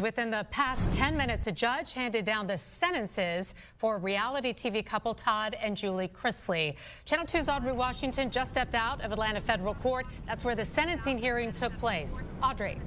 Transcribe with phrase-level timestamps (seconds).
[0.00, 5.14] Within the past 10 minutes, a judge handed down the sentences for reality TV couple
[5.14, 6.74] Todd and Julie Chrisley.
[7.06, 10.06] Channel 2's Audrey Washington just stepped out of Atlanta federal court.
[10.26, 12.22] That's where the sentencing hearing took place.
[12.42, 12.78] Audrey.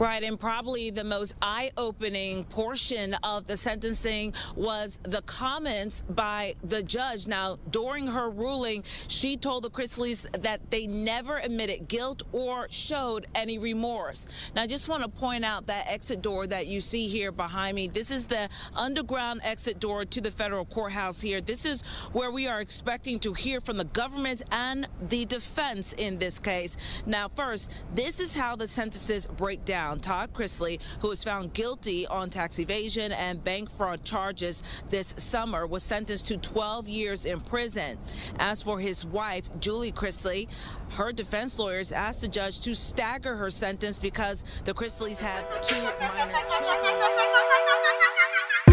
[0.00, 6.54] Right, and probably the most eye opening portion of the sentencing was the comments by
[6.64, 7.26] the judge.
[7.26, 13.26] Now, during her ruling, she told the Chrisleys that they never admitted guilt or showed
[13.34, 14.26] any remorse.
[14.56, 17.74] Now, I just want to point out that exit door that you see here behind
[17.74, 17.86] me.
[17.86, 21.42] This is the underground exit door to the federal courthouse here.
[21.42, 21.82] This is
[22.14, 26.78] where we are expecting to hear from the government and the defense in this case.
[27.04, 29.89] Now, first, this is how the sentences break down.
[29.98, 35.66] Todd Chrisley, who was found guilty on tax evasion and bank fraud charges this summer,
[35.66, 37.98] was sentenced to 12 years in prison.
[38.38, 40.48] As for his wife, Julie Chrisley,
[40.90, 45.82] her defense lawyers asked the judge to stagger her sentence because the Chrisleys had two
[46.14, 47.00] minor children.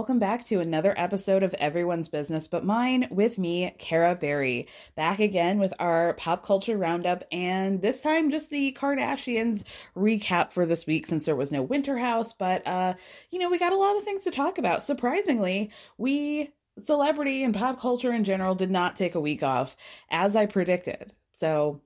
[0.00, 4.66] welcome back to another episode of Everyone's Business But Mine with me, Kara Berry.
[4.96, 9.62] Back again with our pop culture roundup, and this time just the Kardashians
[9.94, 12.32] recap for this week since there was no Winter House.
[12.32, 12.94] But, uh,
[13.30, 14.82] you know, we got a lot of things to talk about.
[14.82, 19.76] Surprisingly, we, celebrity and pop culture in general, did not take a week off
[20.08, 21.12] as I predicted.
[21.34, 21.82] So,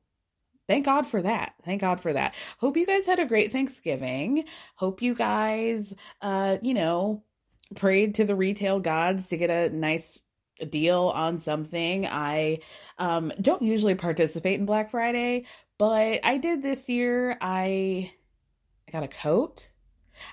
[0.69, 1.55] thank God for that.
[1.65, 2.37] Thank God for that.
[2.59, 4.45] Hope you guys had a great Thanksgiving.
[4.77, 5.93] Hope you guys,
[6.23, 7.24] uh, you know,
[7.75, 10.21] prayed to the retail gods to get a nice
[10.71, 12.07] deal on something.
[12.07, 12.61] I
[12.99, 15.47] um don't usually participate in Black Friday,
[15.79, 17.37] but I did this year.
[17.41, 18.13] I
[18.89, 19.71] I got a coat.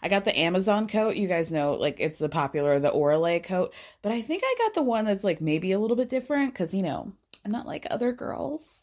[0.03, 1.16] I got the Amazon coat.
[1.16, 4.75] You guys know, like it's the popular the Orolay coat, but I think I got
[4.75, 7.12] the one that's like maybe a little bit different because you know
[7.46, 8.81] I'm not like other girls.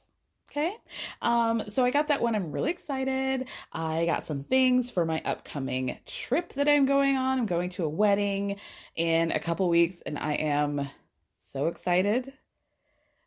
[0.59, 0.77] Okay.
[1.23, 2.35] Um, so I got that one.
[2.35, 3.47] I'm really excited.
[3.73, 7.39] I got some things for my upcoming trip that I'm going on.
[7.39, 8.59] I'm going to a wedding
[8.97, 10.91] in a couple weeks and I am
[11.37, 12.33] so excited.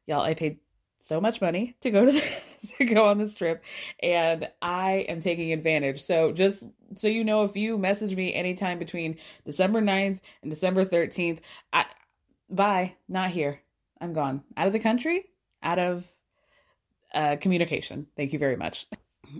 [0.07, 0.59] Y'all, I paid
[0.97, 2.23] so much money to go to the,
[2.79, 3.63] to go on this trip
[4.03, 6.01] and I am taking advantage.
[6.01, 6.63] So just
[6.95, 11.39] so you know if you message me anytime between December 9th and December 13th,
[11.71, 11.85] I
[12.49, 13.61] bye, not here.
[14.01, 14.43] I'm gone.
[14.57, 15.23] Out of the country,
[15.63, 16.10] out of
[17.13, 18.07] uh, communication.
[18.15, 18.87] Thank you very much.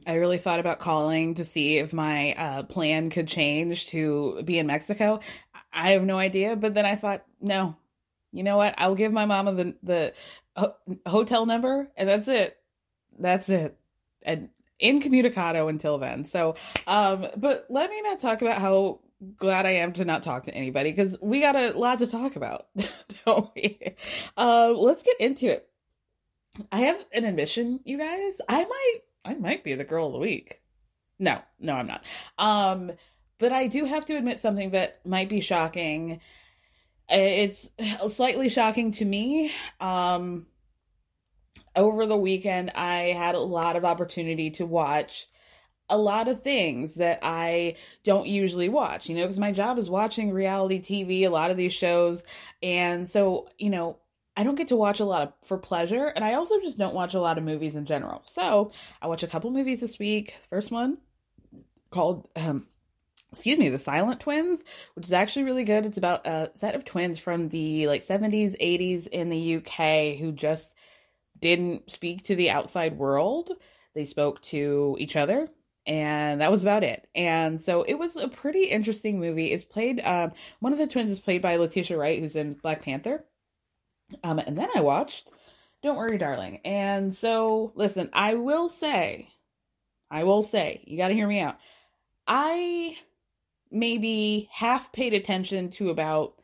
[0.07, 4.57] I really thought about calling to see if my uh, plan could change to be
[4.57, 5.19] in Mexico.
[5.73, 7.75] I have no idea, but then I thought, no,
[8.31, 8.75] you know what?
[8.77, 10.13] I'll give my mama the the
[10.55, 10.75] ho-
[11.05, 12.57] hotel number, and that's it.
[13.19, 13.77] That's it.
[14.21, 14.49] And
[14.81, 16.25] incommunicado until then.
[16.25, 16.55] So,
[16.87, 18.99] um, but let me not talk about how
[19.37, 22.35] glad I am to not talk to anybody because we got a lot to talk
[22.35, 22.67] about,
[23.25, 23.79] don't we?
[24.37, 25.70] Uh, let's get into it
[26.71, 28.41] I have an admission, you guys.
[28.49, 30.61] I might I might be the girl of the week.
[31.19, 32.03] No, no, I'm not.
[32.37, 32.91] Um,
[33.37, 36.19] but I do have to admit something that might be shocking.
[37.09, 37.71] It's
[38.09, 39.51] slightly shocking to me.
[39.79, 40.47] Um,
[41.75, 45.27] over the weekend, I had a lot of opportunity to watch
[45.89, 49.89] a lot of things that I don't usually watch, you know, because my job is
[49.89, 52.23] watching reality TV, a lot of these shows.
[52.63, 53.97] And so, you know,
[54.41, 56.95] I don't get to watch a lot of for pleasure, and I also just don't
[56.95, 58.21] watch a lot of movies in general.
[58.23, 60.35] So I watch a couple movies this week.
[60.49, 60.97] First one
[61.91, 62.65] called um,
[63.31, 64.63] excuse me, The Silent Twins,
[64.95, 65.85] which is actually really good.
[65.85, 70.31] It's about a set of twins from the like 70s, 80s in the UK who
[70.31, 70.73] just
[71.39, 73.51] didn't speak to the outside world.
[73.93, 75.49] They spoke to each other
[75.85, 77.07] and that was about it.
[77.13, 79.51] And so it was a pretty interesting movie.
[79.51, 82.81] It's played um, one of the twins is played by Letitia Wright who's in Black
[82.81, 83.23] Panther.
[84.23, 85.31] Um, and then I watched
[85.81, 86.59] Don't Worry, Darling.
[86.65, 89.29] And so, listen, I will say,
[90.09, 91.57] I will say, you got to hear me out.
[92.27, 92.97] I
[93.71, 96.35] maybe half paid attention to about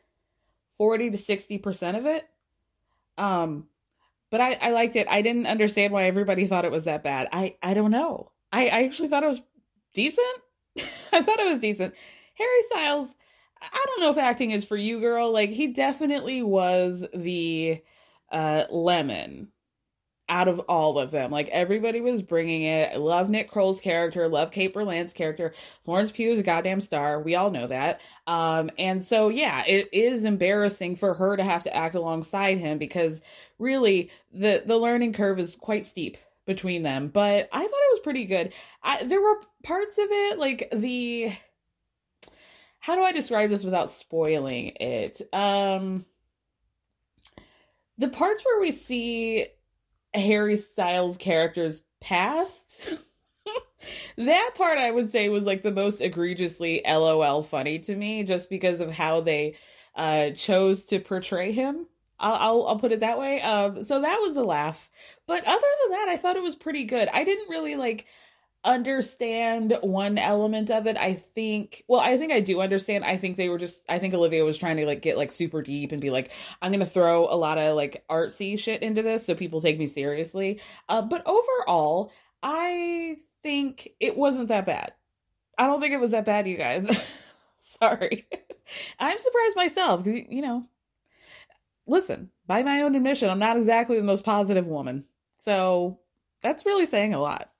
[0.78, 2.26] 40 to 60% of it.
[3.18, 3.66] Um,
[4.30, 5.08] but I, I liked it.
[5.08, 7.28] I didn't understand why everybody thought it was that bad.
[7.32, 8.32] I, I don't know.
[8.52, 9.42] I, I actually thought it was
[9.92, 10.26] decent.
[11.12, 11.94] I thought it was decent.
[12.34, 13.14] Harry Styles,
[13.62, 15.32] I don't know if acting is for you, girl.
[15.32, 17.82] Like he definitely was the
[18.30, 19.48] uh lemon
[20.28, 21.30] out of all of them.
[21.30, 22.92] Like everybody was bringing it.
[22.92, 25.54] I love Nick Kroll's character, love Kate Berlant's character.
[25.82, 27.20] Florence Pugh is a goddamn star.
[27.20, 28.02] We all know that.
[28.26, 32.78] Um, and so yeah, it is embarrassing for her to have to act alongside him
[32.78, 33.22] because
[33.58, 37.08] really the the learning curve is quite steep between them.
[37.08, 38.52] But I thought it was pretty good.
[38.82, 41.32] I, there were parts of it like the
[42.78, 45.22] how do I describe this without spoiling it?
[45.32, 46.04] Um
[47.98, 49.46] the parts where we see
[50.14, 52.94] Harry Styles characters past
[54.16, 58.50] that part I would say was like the most egregiously LOL funny to me just
[58.50, 59.56] because of how they
[59.94, 61.86] uh chose to portray him.
[62.20, 63.40] I'll, I'll, I'll put it that way.
[63.40, 64.90] Um, so that was a laugh,
[65.26, 67.08] but other than that, I thought it was pretty good.
[67.12, 68.06] I didn't really like
[68.64, 70.96] understand one element of it.
[70.96, 73.04] I think, well, I think I do understand.
[73.04, 75.62] I think they were just, I think Olivia was trying to like get like super
[75.62, 79.02] deep and be like, I'm going to throw a lot of like artsy shit into
[79.02, 80.60] this so people take me seriously.
[80.88, 82.12] Uh, but overall,
[82.42, 84.92] I think it wasn't that bad.
[85.56, 87.34] I don't think it was that bad, you guys.
[87.58, 88.26] Sorry.
[88.98, 90.66] I'm surprised myself because, you know,
[91.86, 95.04] listen, by my own admission, I'm not exactly the most positive woman.
[95.38, 96.00] So
[96.42, 97.50] that's really saying a lot.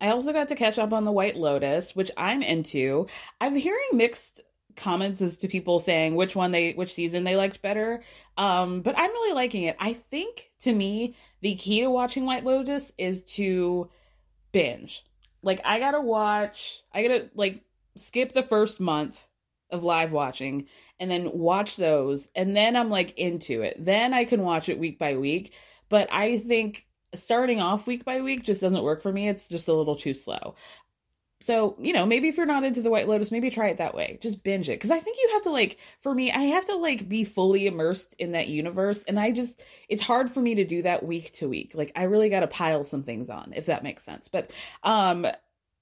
[0.00, 3.06] I also got to catch up on The White Lotus, which I'm into.
[3.40, 4.42] I'm hearing mixed
[4.76, 8.02] comments as to people saying which one they which season they liked better.
[8.36, 9.76] Um, but I'm really liking it.
[9.80, 13.90] I think to me, the key to watching White Lotus is to
[14.52, 15.04] binge.
[15.42, 17.62] Like I gotta watch I gotta like
[17.96, 19.26] skip the first month
[19.70, 20.66] of live watching
[21.00, 23.76] and then watch those and then I'm like into it.
[23.78, 25.52] Then I can watch it week by week.
[25.88, 29.28] But I think starting off week by week just doesn't work for me.
[29.28, 30.54] It's just a little too slow.
[31.40, 33.94] So, you know, maybe if you're not into the White Lotus, maybe try it that
[33.94, 34.18] way.
[34.22, 34.80] Just binge it.
[34.80, 37.66] Cause I think you have to like, for me, I have to like be fully
[37.66, 39.04] immersed in that universe.
[39.04, 41.72] And I just, it's hard for me to do that week to week.
[41.74, 44.28] Like, I really got to pile some things on, if that makes sense.
[44.28, 44.50] But,
[44.82, 45.26] um,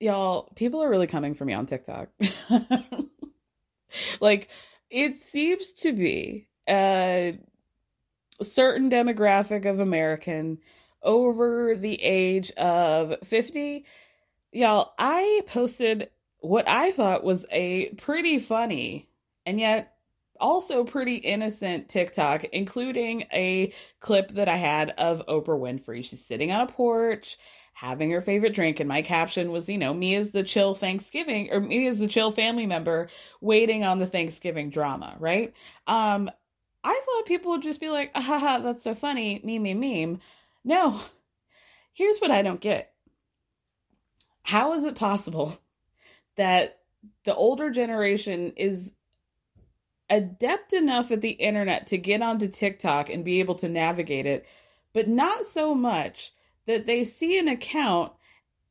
[0.00, 2.08] y'all, people are really coming for me on TikTok.
[4.20, 4.48] like,
[4.90, 7.38] it seems to be a
[8.42, 10.58] certain demographic of American
[11.04, 13.84] over the age of 50.
[14.52, 19.08] Y'all, I posted what I thought was a pretty funny
[19.46, 19.96] and yet
[20.40, 26.04] also pretty innocent TikTok, including a clip that I had of Oprah Winfrey.
[26.04, 27.38] She's sitting on a porch
[27.74, 31.52] having her favorite drink and my caption was you know me as the chill thanksgiving
[31.52, 33.08] or me as the chill family member
[33.40, 35.52] waiting on the thanksgiving drama right
[35.88, 36.30] um
[36.84, 40.20] i thought people would just be like haha that's so funny meme meme meme
[40.64, 41.00] no
[41.92, 42.92] Here's what I don't get
[44.42, 45.58] How is it possible
[46.36, 46.80] that
[47.24, 48.92] the older generation is
[50.10, 54.46] adept enough at the internet to get onto TikTok and be able to navigate it,
[54.92, 56.32] but not so much
[56.66, 58.12] that they see an account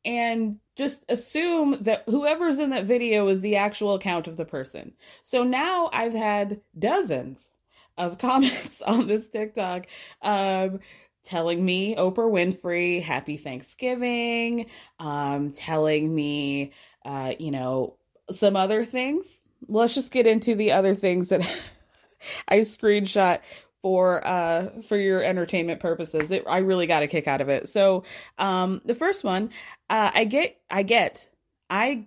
[0.04, 4.92] and just assume that whoever's in that video is the actual account of the person.
[5.22, 7.50] So now I've had dozens
[7.96, 9.86] of comments on this TikTok
[10.22, 10.80] um,
[11.24, 14.66] telling me Oprah Winfrey, happy Thanksgiving,
[15.00, 16.72] um, telling me,
[17.04, 17.96] uh, you know,
[18.30, 19.42] some other things.
[19.68, 21.40] Let's just get into the other things that
[22.48, 23.40] I screenshot
[23.82, 26.30] for uh for your entertainment purposes.
[26.30, 27.68] It, I really got a kick out of it.
[27.68, 28.04] So,
[28.38, 29.50] um the first one,
[29.90, 31.28] uh I get I get
[31.68, 32.06] I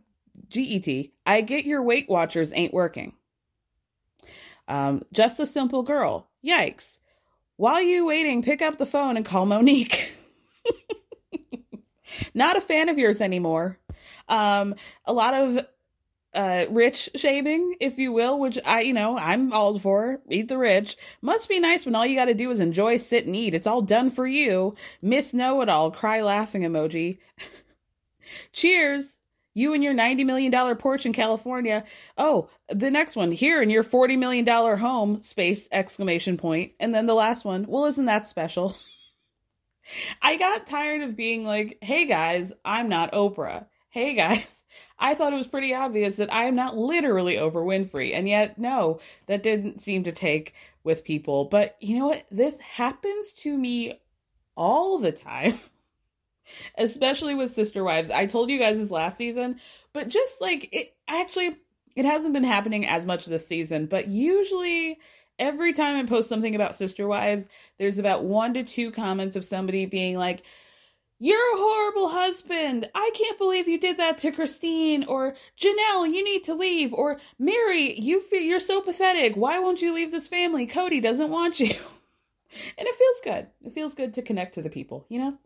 [0.50, 0.88] GET,
[1.28, 3.14] I get your Weight Watchers ain't working.
[4.68, 6.28] Um just a simple girl.
[6.44, 7.00] Yikes.
[7.58, 10.16] While you waiting, pick up the phone and call Monique.
[12.34, 13.78] Not a fan of yours anymore.
[14.30, 15.66] Um a lot of
[16.38, 20.22] uh, rich shaming, if you will, which I, you know, I'm all for.
[20.30, 20.96] Eat the rich.
[21.22, 23.56] Must be nice when all you got to do is enjoy, sit, and eat.
[23.56, 24.76] It's all done for you.
[25.02, 27.18] Miss Know It All, cry laughing emoji.
[28.54, 29.17] Cheers.
[29.58, 31.84] You and your $90 million porch in California.
[32.16, 36.74] Oh, the next one, here in your $40 million home, space, exclamation point.
[36.80, 38.78] And then the last one, well, isn't that special?
[40.22, 43.66] I got tired of being like, hey guys, I'm not Oprah.
[43.90, 44.64] Hey guys,
[45.00, 48.14] I thought it was pretty obvious that I am not literally Oprah Winfrey.
[48.14, 51.46] And yet, no, that didn't seem to take with people.
[51.46, 52.24] But you know what?
[52.30, 54.00] This happens to me
[54.56, 55.60] all the time,
[56.78, 58.10] especially with Sister Wives.
[58.10, 59.60] I told you guys this last season,
[59.94, 61.58] but just like it actually,
[61.96, 65.00] it hasn't been happening as much this season, but usually
[65.40, 69.44] every time I post something about Sister Wives, there's about one to two comments of
[69.44, 70.44] somebody being like,
[71.20, 72.90] you're a horrible husband.
[72.94, 75.04] I can't believe you did that to Christine.
[75.06, 76.94] Or Janelle, you need to leave.
[76.94, 79.36] Or Mary, you feel you're so pathetic.
[79.36, 80.68] Why won't you leave this family?
[80.68, 81.68] Kody doesn't want you.
[82.78, 83.48] and it feels good.
[83.66, 85.38] It feels good to connect to the people, you know?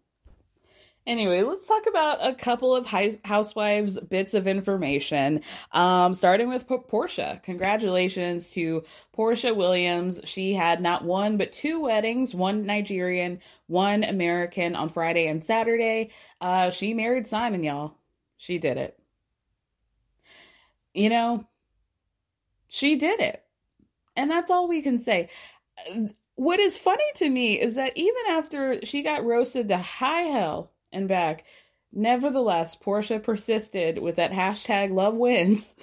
[1.07, 5.41] Anyway, let's talk about a couple of housewives bits of information.
[5.71, 7.41] Um, starting with P- Porsha.
[7.41, 8.83] Congratulations to
[9.17, 10.19] Porsha Williams.
[10.25, 16.11] She had not one but two weddings, one Nigerian, one American on Friday and Saturday.
[16.39, 17.95] Uh, she married Simon, y'all.
[18.37, 18.99] She did it.
[20.93, 21.47] You know,
[22.67, 23.43] she did it.
[24.15, 25.29] And that's all we can say.
[26.35, 30.70] What is funny to me is that even after she got roasted to high hell
[30.91, 31.45] and back.
[31.91, 35.75] Nevertheless, Porsha persisted with that hashtag love wins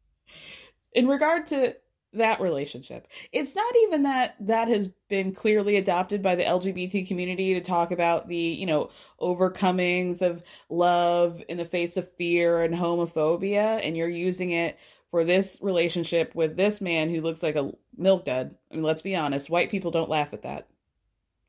[0.92, 1.76] in regard to
[2.14, 3.08] that relationship.
[3.32, 7.90] It's not even that that has been clearly adopted by the LGBT community to talk
[7.90, 13.96] about the, you know, overcomings of love in the face of fear and homophobia, and
[13.96, 14.78] you're using it
[15.10, 18.54] for this relationship with this man who looks like a milk dud.
[18.70, 20.68] I mean, let's be honest, white people don't laugh at that.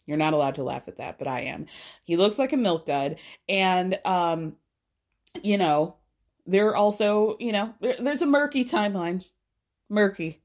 [0.05, 1.65] You're not allowed to laugh at that, but I am.
[2.03, 3.17] He looks like a milk dud.
[3.49, 4.55] And, um,
[5.41, 5.95] you know,
[6.45, 9.23] there also, you know, there, there's a murky timeline.
[9.89, 10.41] Murky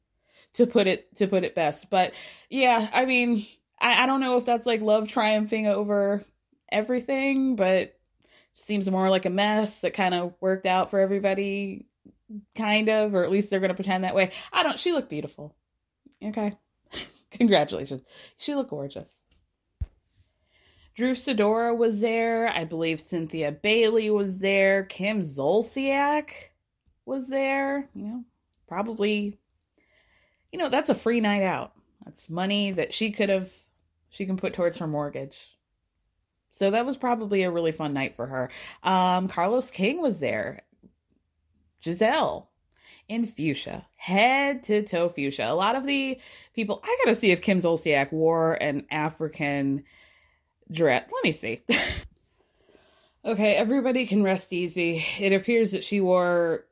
[0.55, 1.91] to put it to put it best.
[1.91, 2.15] But
[2.49, 3.47] yeah, I mean,
[3.81, 6.25] I, I don't know if that's like love triumphing over
[6.71, 7.97] everything, but
[8.55, 11.87] seems more like a mess that kind of worked out for everybody,
[12.55, 14.33] kind of, or at least they're gonna pretend that way.
[14.53, 15.55] I don't she looked beautiful.
[16.23, 16.57] Okay.
[17.33, 18.03] Congratulations.
[18.37, 19.20] She looked gorgeous.
[20.95, 22.49] Drew Sidora was there.
[22.49, 24.85] I believe Cynthia Bailey was there.
[24.85, 26.31] Kim Zolciak
[27.07, 27.89] was there.
[27.95, 28.25] You know,
[28.69, 29.39] probably,
[30.53, 31.73] you know, that's a free night out.
[32.05, 33.53] That's money that she could have,
[34.11, 35.39] she can put towards her mortgage.
[36.51, 38.51] So that was probably a really fun night for her.
[38.83, 40.63] Um, Carlos King was there.
[41.83, 42.49] Gizelle
[43.09, 45.51] in fuchsia, head to toe fuchsia.
[45.51, 46.21] A lot of the
[46.55, 49.85] people, I gotta see if Kim Zolciak wore an African
[50.71, 51.09] dress.
[51.13, 51.63] Let me see.
[53.25, 55.05] okay, everybody can rest easy.
[55.19, 56.67] It appears that she wore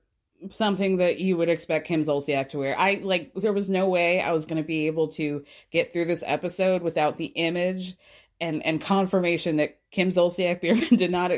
[0.51, 2.79] something that you would expect Kim Zolciak to wear.
[2.79, 6.05] I like there was no way I was going to be able to get through
[6.05, 7.97] this episode without the image
[8.41, 11.33] and and confirmation that Kim Zolciak Biermann did not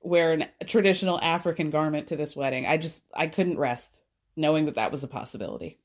[0.00, 2.66] wear an, a traditional African garment to this wedding.
[2.66, 4.02] I just I couldn't rest
[4.36, 5.78] knowing that that was a possibility.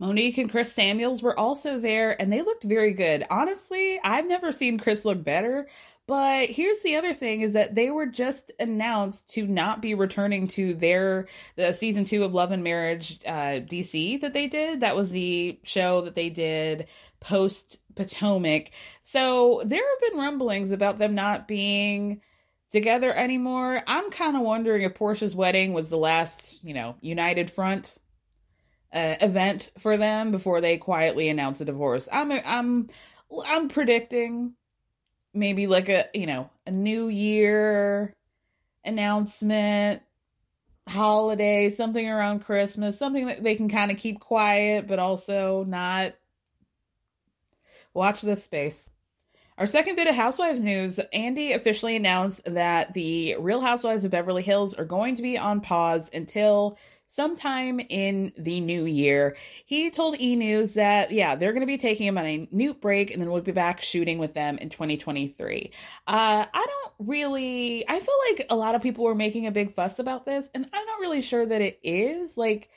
[0.00, 3.24] Monique and Chris Samuels were also there and they looked very good.
[3.30, 5.68] Honestly, I've never seen Chris look better.
[6.06, 10.48] But here's the other thing is that they were just announced to not be returning
[10.48, 14.80] to their the season 2 of Love and Marriage uh DC that they did.
[14.80, 16.88] That was the show that they did
[17.20, 18.72] post Potomac.
[19.02, 22.20] So there have been rumblings about them not being
[22.70, 23.82] together anymore.
[23.86, 27.98] I'm kind of wondering if Porsha's wedding was the last, you know, united front
[28.94, 32.08] uh, event for them before they quietly announce a divorce.
[32.10, 32.88] I'm I'm
[33.46, 34.54] I'm predicting
[35.34, 38.14] maybe like a you know a new year
[38.84, 40.00] announcement
[40.86, 46.14] holiday something around christmas something that they can kind of keep quiet but also not
[47.94, 48.88] watch this space
[49.56, 54.42] our second bit of housewives news andy officially announced that the real housewives of beverly
[54.42, 56.78] hills are going to be on pause until
[57.14, 59.36] sometime in the new year.
[59.66, 62.80] He told E News that, yeah, they're going to be taking him on a newt
[62.80, 65.70] break and then we'll be back shooting with them in 2023.
[66.06, 69.72] Uh, I don't really, I feel like a lot of people were making a big
[69.72, 72.36] fuss about this, and I'm not really sure that it is.
[72.36, 72.68] Like,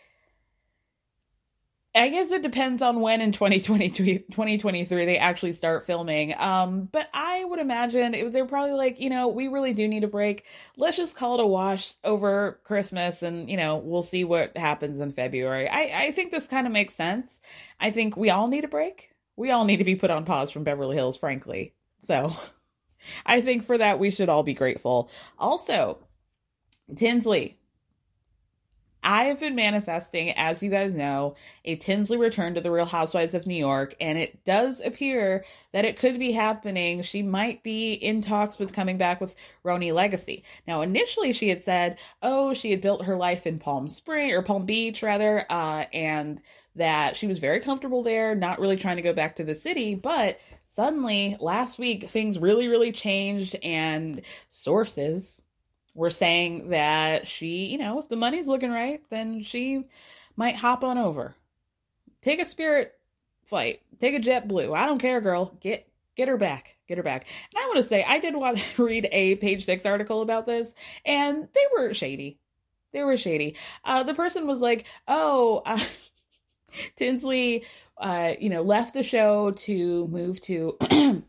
[1.97, 6.33] I guess it depends on when in 2022, 2023 they actually start filming.
[6.37, 10.03] Um, but I would imagine it, they're probably like, you know, we really do need
[10.03, 10.45] a break.
[10.75, 14.99] Let's just call it a wash over Christmas and, you know, we'll see what happens
[14.99, 15.67] in February.
[15.67, 17.41] I, I think this kind of makes sense.
[17.79, 19.11] I think we all need a break.
[19.35, 21.73] We all need to be put on pause from Beverly Hills, frankly.
[22.03, 22.35] So
[23.25, 25.09] I think for that we should all be grateful.
[25.37, 25.99] Also,
[26.95, 27.59] Tinsley,
[29.07, 33.33] I have been manifesting, as you guys know, a Tinsley return to the Real Housewives
[33.33, 37.01] of New York, and it does appear that it could be happening.
[37.03, 39.33] She might be in talks with coming back with
[39.63, 40.43] RHONY Legacy.
[40.67, 44.41] Now, initially, she had said, oh, she had built her life in Palm Spring or
[44.41, 46.41] Palm Beach, rather, uh, and
[46.75, 49.95] that she was very comfortable there, not really trying to go back to the city,
[49.95, 55.43] but suddenly last week things really, really changed, and sources
[55.97, 59.83] were saying that she, you know, if the money's looking right, then she
[60.35, 61.35] might hop on over.
[62.21, 62.93] Take a spirit
[63.45, 63.81] flight.
[63.99, 64.77] Take a JetBlue.
[64.77, 65.57] I don't care, girl.
[65.59, 66.75] Get get her back.
[66.87, 67.25] Get her back.
[67.51, 70.45] And I want to say I did want to read a page 6 article about
[70.45, 72.37] this and they were shady.
[72.93, 73.55] They were shady.
[73.83, 75.79] Uh the person was like, "Oh, uh,
[76.95, 77.65] Tinsley
[77.97, 80.77] uh you know, left the show to move to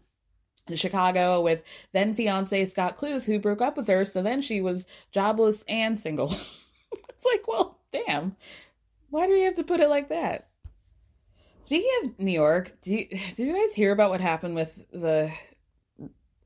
[0.76, 4.04] Chicago with then fiance Scott Kluth, who broke up with her.
[4.04, 6.28] So then she was jobless and single.
[6.92, 8.36] it's like, well, damn.
[9.10, 10.48] Why do you have to put it like that?
[11.62, 13.06] Speaking of New York, do you,
[13.36, 15.30] did you guys hear about what happened with the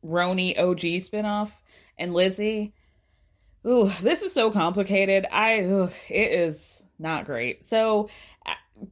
[0.05, 1.53] RHONY OG spinoff
[1.99, 2.75] and Lizzie?
[3.67, 5.27] Ooh, this is so complicated.
[5.31, 7.65] I, ugh, it is not great.
[7.65, 8.09] So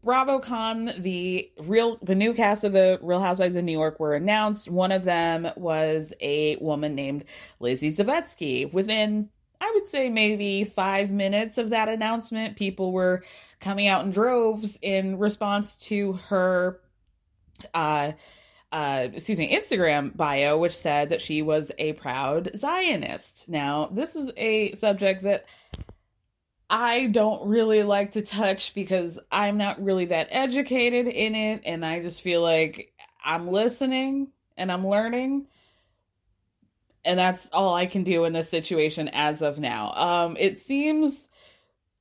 [0.05, 4.71] BravoCon, the real the new cast of the Real Housewives of New York were announced.
[4.71, 7.25] One of them was a woman named
[7.59, 8.73] Lizzie Savetsky.
[8.73, 9.29] Within
[9.61, 13.23] I would say maybe five minutes of that announcement, people were
[13.61, 16.81] coming out in droves in response to her
[17.75, 18.13] uh
[18.73, 23.49] uh, excuse me, Instagram bio, which said that she was a proud Zionist.
[23.49, 25.47] Now, this is a subject that
[26.71, 31.63] I don't really like to touch because I'm not really that educated in it.
[31.67, 32.93] And I just feel like
[33.25, 35.49] I'm listening and I'm learning.
[37.05, 39.93] And that's all I can do in this situation as of now.
[39.93, 41.29] Um, it seems,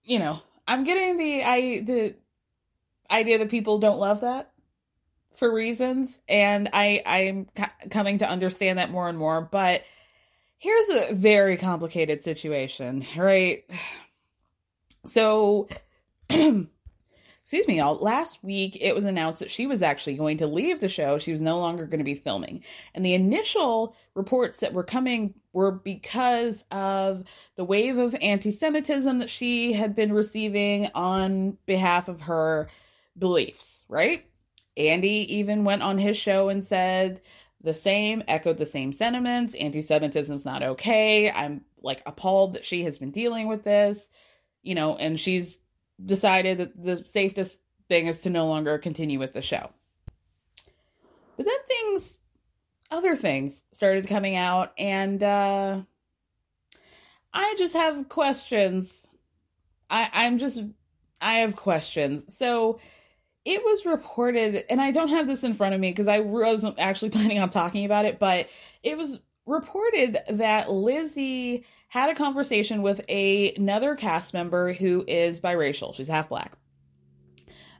[0.03, 2.15] you know, I'm getting the I the
[3.09, 4.51] idea that people don't love that
[5.35, 7.47] for reasons, and I I'm
[7.89, 9.41] coming to understand that more and more.
[9.41, 9.83] But
[10.59, 13.63] here's a very complicated situation, right?
[15.05, 15.67] So,
[17.49, 17.97] excuse me, y'all.
[17.97, 21.17] Last week it was announced that she was actually going to leave the show.
[21.17, 22.63] She was no longer going to be filming.
[22.93, 27.23] And the initial reports that were coming were because of
[27.55, 32.69] the wave of anti Semitism that she had been receiving on behalf of her
[33.17, 34.25] beliefs, right?
[34.77, 37.21] Andy even went on his show and said
[37.61, 39.55] the same, echoed the same sentiments.
[39.55, 41.31] Anti Semitism's not okay.
[41.31, 44.09] I'm like appalled that she has been dealing with this
[44.63, 45.57] you know, and she's
[46.03, 49.69] decided that the safest thing is to no longer continue with the show.
[51.37, 52.19] But then things,
[52.91, 55.81] other things started coming out, and uh,
[57.33, 59.07] I just have questions.
[59.89, 60.63] I, I'm just,
[61.21, 62.35] I have questions.
[62.35, 62.79] So
[63.45, 66.77] it was reported, and I don't have this in front of me because I wasn't
[66.77, 68.49] actually planning on talking about it, but
[68.83, 75.39] it was reported that Lizzie had a conversation with a, another cast member who is
[75.39, 75.93] biracial.
[75.93, 76.53] She's half black.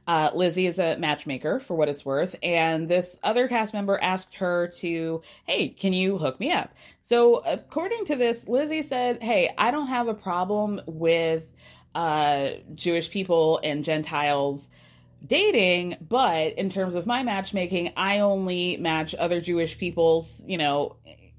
[0.06, 4.34] Uh, Lizzie is a matchmaker for what it's worth, and this other cast member asked
[4.34, 6.74] her to, hey, can you hook me up?
[7.02, 11.52] So, according to this, Lizzie said, hey, I don't have a problem with
[11.94, 14.68] uh, Jewish people and Gentiles
[15.24, 20.96] dating, but in terms of my matchmaking, I only match other Jewish people's, you know,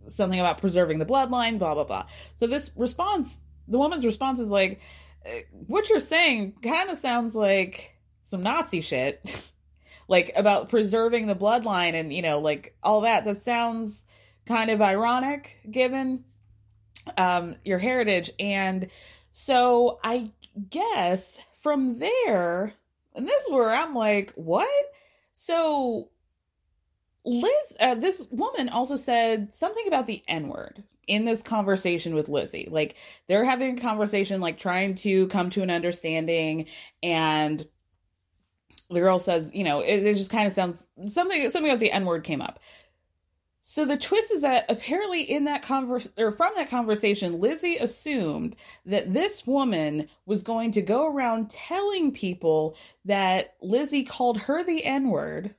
[0.07, 2.05] something about preserving the bloodline, blah, blah, blah.
[2.37, 4.81] So this response, the woman's response is like,
[5.25, 5.29] uh,
[5.67, 9.51] what you're saying kind of sounds like some Nazi shit.
[10.07, 13.23] like about preserving the bloodline and, you know, like all that.
[13.23, 14.05] That sounds
[14.45, 16.25] kind of ironic given
[17.17, 18.29] um, your heritage.
[18.39, 18.89] And
[19.31, 20.31] so I
[20.69, 22.73] guess from there,
[23.15, 24.69] and this is where I'm like, what?
[25.33, 26.09] So
[27.23, 32.29] Liz, uh, this woman also said something about the N word in this conversation with
[32.29, 32.67] Lizzie.
[32.69, 32.95] Like
[33.27, 36.67] they're having a conversation, like trying to come to an understanding,
[37.03, 37.65] and
[38.89, 41.91] the girl says, you know, it, it just kind of sounds something something about the
[41.91, 42.59] N word came up.
[43.63, 48.55] So the twist is that apparently in that converse or from that conversation, Lizzie assumed
[48.85, 54.83] that this woman was going to go around telling people that Lizzie called her the
[54.83, 55.55] N-word.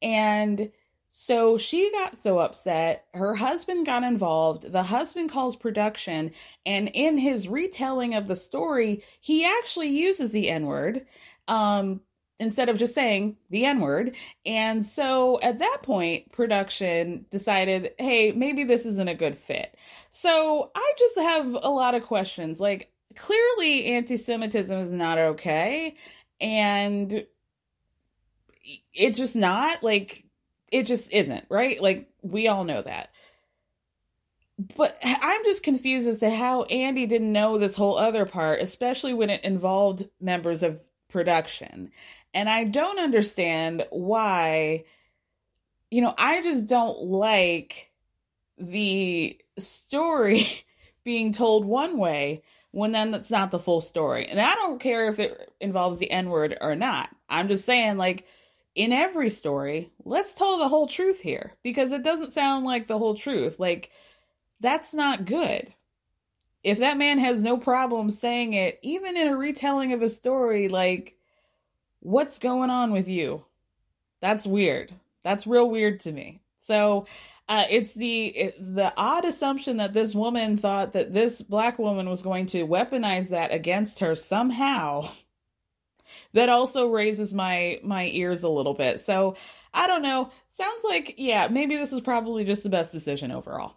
[0.00, 0.70] And
[1.16, 4.72] so she got so upset, her husband got involved.
[4.72, 6.32] The husband calls production,
[6.66, 11.06] and in his retelling of the story, he actually uses the N-word.
[11.46, 12.00] Um,
[12.40, 14.16] instead of just saying the N word.
[14.44, 19.76] And so at that point, production decided, hey, maybe this isn't a good fit.
[20.10, 22.58] So I just have a lot of questions.
[22.58, 25.94] Like, clearly, anti Semitism is not okay.
[26.40, 27.24] And
[28.92, 29.84] it's just not.
[29.84, 30.23] Like,
[30.70, 31.80] it just isn't, right?
[31.80, 33.10] Like, we all know that.
[34.76, 39.14] But I'm just confused as to how Andy didn't know this whole other part, especially
[39.14, 41.90] when it involved members of production.
[42.32, 44.84] And I don't understand why,
[45.90, 47.90] you know, I just don't like
[48.58, 50.46] the story
[51.04, 54.26] being told one way when then that's not the full story.
[54.26, 57.08] And I don't care if it involves the N word or not.
[57.28, 58.26] I'm just saying, like,
[58.74, 62.98] in every story, let's tell the whole truth here because it doesn't sound like the
[62.98, 63.60] whole truth.
[63.60, 63.90] Like,
[64.60, 65.72] that's not good.
[66.62, 70.68] If that man has no problem saying it, even in a retelling of a story,
[70.68, 71.16] like,
[72.00, 73.44] what's going on with you?
[74.20, 74.92] That's weird.
[75.22, 76.40] That's real weird to me.
[76.58, 77.06] So,
[77.46, 82.22] uh, it's the the odd assumption that this woman thought that this black woman was
[82.22, 85.08] going to weaponize that against her somehow.
[86.34, 89.00] that also raises my my ears a little bit.
[89.00, 89.36] So
[89.72, 90.30] I don't know.
[90.50, 93.76] Sounds like yeah, maybe this is probably just the best decision overall.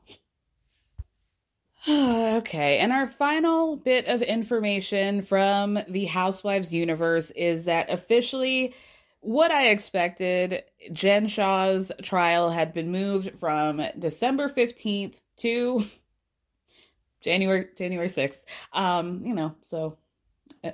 [1.90, 8.76] okay, and our final bit of information from the Housewives universe is that officially
[9.22, 15.86] what I expected, Jen Shah's trial had been moved from December 15th to
[17.22, 18.44] January January 6th.
[18.74, 19.98] Um, you know, so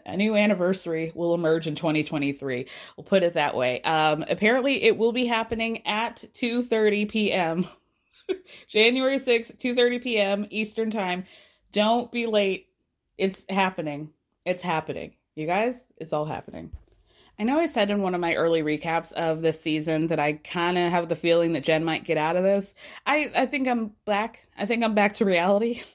[0.06, 2.68] a new anniversary will emerge in 2023.
[2.98, 3.82] We'll put it that way.
[3.82, 7.68] Um, apparently it will be happening at 2:30 p.m.
[8.68, 10.48] January 6th, 2:30 p.m.
[10.50, 11.26] Eastern Time.
[11.72, 12.68] Don't be late.
[13.18, 14.10] It's happening.
[14.46, 15.16] It's happening.
[15.36, 16.72] You guys, it's all happening.
[17.40, 20.34] I know I said in one of my early recaps of this season that I
[20.34, 22.74] kind of have the feeling that Jen might get out of this.
[23.06, 24.46] I I think I'm back.
[24.58, 25.82] I think I'm back to reality.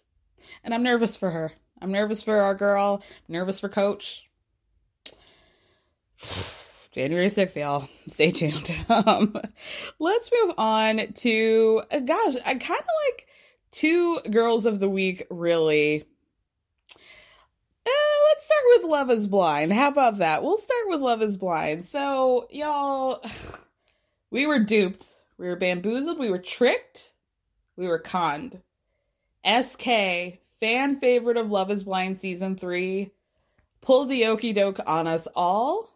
[0.64, 1.52] And I'm nervous for her.
[1.80, 3.02] I'm nervous for our girl.
[3.28, 4.28] Nervous for coach.
[6.92, 7.88] January 6th, y'all.
[8.06, 8.70] Stay tuned.
[8.88, 9.34] Um,
[9.98, 13.26] let's move on to, uh, gosh, I kind of like
[13.70, 16.04] two girls of the week, really.
[17.86, 19.72] Uh, let's start with Love is Blind.
[19.72, 20.42] How about that?
[20.42, 21.86] We'll start with Love is Blind.
[21.86, 23.22] So, y'all,
[24.30, 25.06] we were duped.
[25.36, 26.18] We were bamboozled.
[26.18, 27.12] We were tricked.
[27.76, 28.60] We were conned.
[29.46, 33.12] SK, fan favorite of Love is Blind season three,
[33.80, 35.88] pulled the okey doke on us all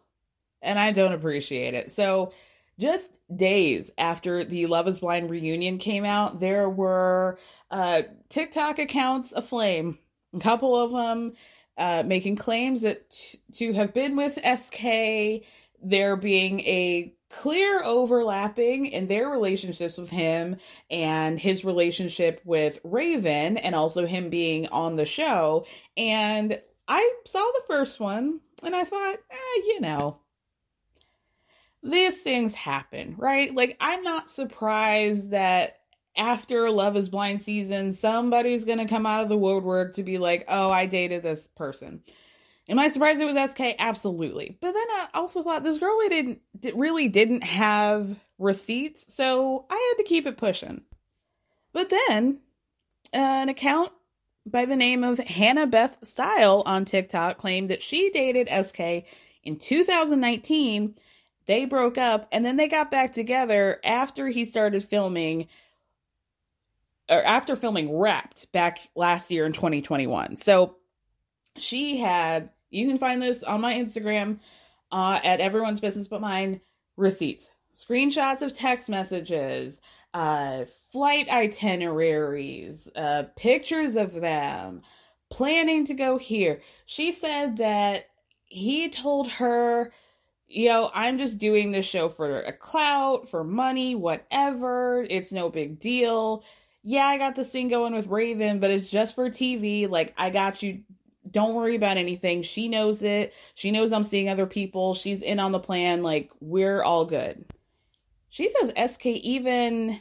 [0.63, 1.91] and I don't appreciate it.
[1.91, 2.33] So,
[2.79, 7.37] just days after the Love is Blind reunion came out, there were
[7.69, 9.99] uh, TikTok accounts aflame.
[10.33, 11.33] A couple of them
[11.77, 15.43] uh, making claims that t- to have been with SK,
[15.83, 20.55] there being a clear overlapping in their relationships with him
[20.89, 25.65] and his relationship with Raven, and also him being on the show.
[25.97, 30.17] And I saw the first one and I thought, eh, you know,
[31.81, 33.53] these things happen, right?
[33.53, 35.79] Like, I'm not surprised that
[36.15, 40.17] after Love is Blind season, somebody's going to come out of the woodwork to be
[40.17, 42.01] like, oh, I dated this person.
[42.69, 43.75] Am I surprised it was SK?
[43.77, 44.57] Absolutely.
[44.61, 46.41] But then I also thought this girl didn't
[46.75, 50.81] really didn't have receipts, so I had to keep it pushing.
[51.73, 52.39] But then
[53.13, 53.91] uh, an account
[54.45, 59.05] by the name of Hannah Beth Style on TikTok claimed that she dated SK
[59.43, 60.95] in 2019
[61.45, 65.47] they broke up and then they got back together after he started filming
[67.09, 70.37] or after filming Wrapped back last year in 2021.
[70.37, 70.77] So
[71.57, 74.39] she had, you can find this on my Instagram
[74.91, 76.61] uh, at everyone's business but mine
[76.97, 79.81] receipts, screenshots of text messages,
[80.13, 84.81] uh, flight itineraries, uh, pictures of them
[85.29, 86.61] planning to go here.
[86.85, 88.07] She said that
[88.45, 89.91] he told her
[90.53, 95.05] yo, I'm just doing this show for a clout, for money, whatever.
[95.09, 96.43] It's no big deal.
[96.83, 99.89] Yeah, I got this thing going with Raven, but it's just for TV.
[99.89, 100.81] Like, I got you.
[101.33, 102.43] Don't worry about anything.
[102.43, 103.33] She knows it.
[103.55, 104.93] She knows I'm seeing other people.
[104.93, 106.03] She's in on the plan.
[106.03, 107.43] Like, we're all good.
[108.29, 109.99] She says SK even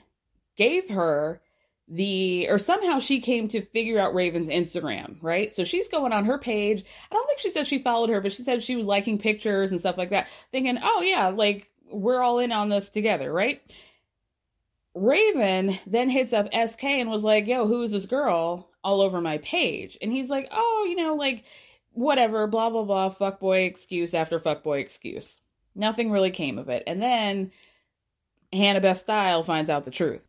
[0.56, 1.40] gave her
[1.88, 5.52] the or somehow she came to figure out Raven's Instagram, right?
[5.52, 6.84] So she's going on her page.
[7.10, 9.72] I don't think she said she followed her, but she said she was liking pictures
[9.72, 13.60] and stuff like that, thinking, "Oh yeah, like we're all in on this together, right?"
[14.94, 19.20] Raven then hits up SK and was like, "Yo, who is this girl all over
[19.20, 21.44] my page?" And he's like, "Oh, you know, like
[21.92, 25.40] whatever, blah blah blah, fuckboy excuse after fuckboy excuse."
[25.74, 26.82] Nothing really came of it.
[26.86, 27.52] And then
[28.52, 30.26] Hannah Beth Style finds out the truth.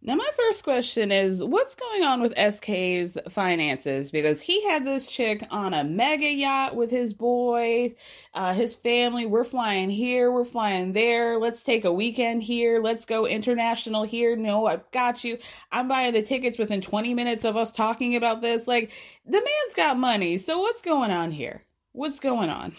[0.00, 4.12] Now, my first question is what's going on with SK's finances?
[4.12, 7.96] Because he had this chick on a mega yacht with his boy,
[8.32, 9.26] uh, his family.
[9.26, 11.36] We're flying here, we're flying there.
[11.38, 12.80] Let's take a weekend here.
[12.80, 14.36] Let's go international here.
[14.36, 15.36] No, I've got you.
[15.72, 18.68] I'm buying the tickets within 20 minutes of us talking about this.
[18.68, 18.92] Like,
[19.26, 20.38] the man's got money.
[20.38, 21.64] So, what's going on here?
[21.90, 22.76] What's going on?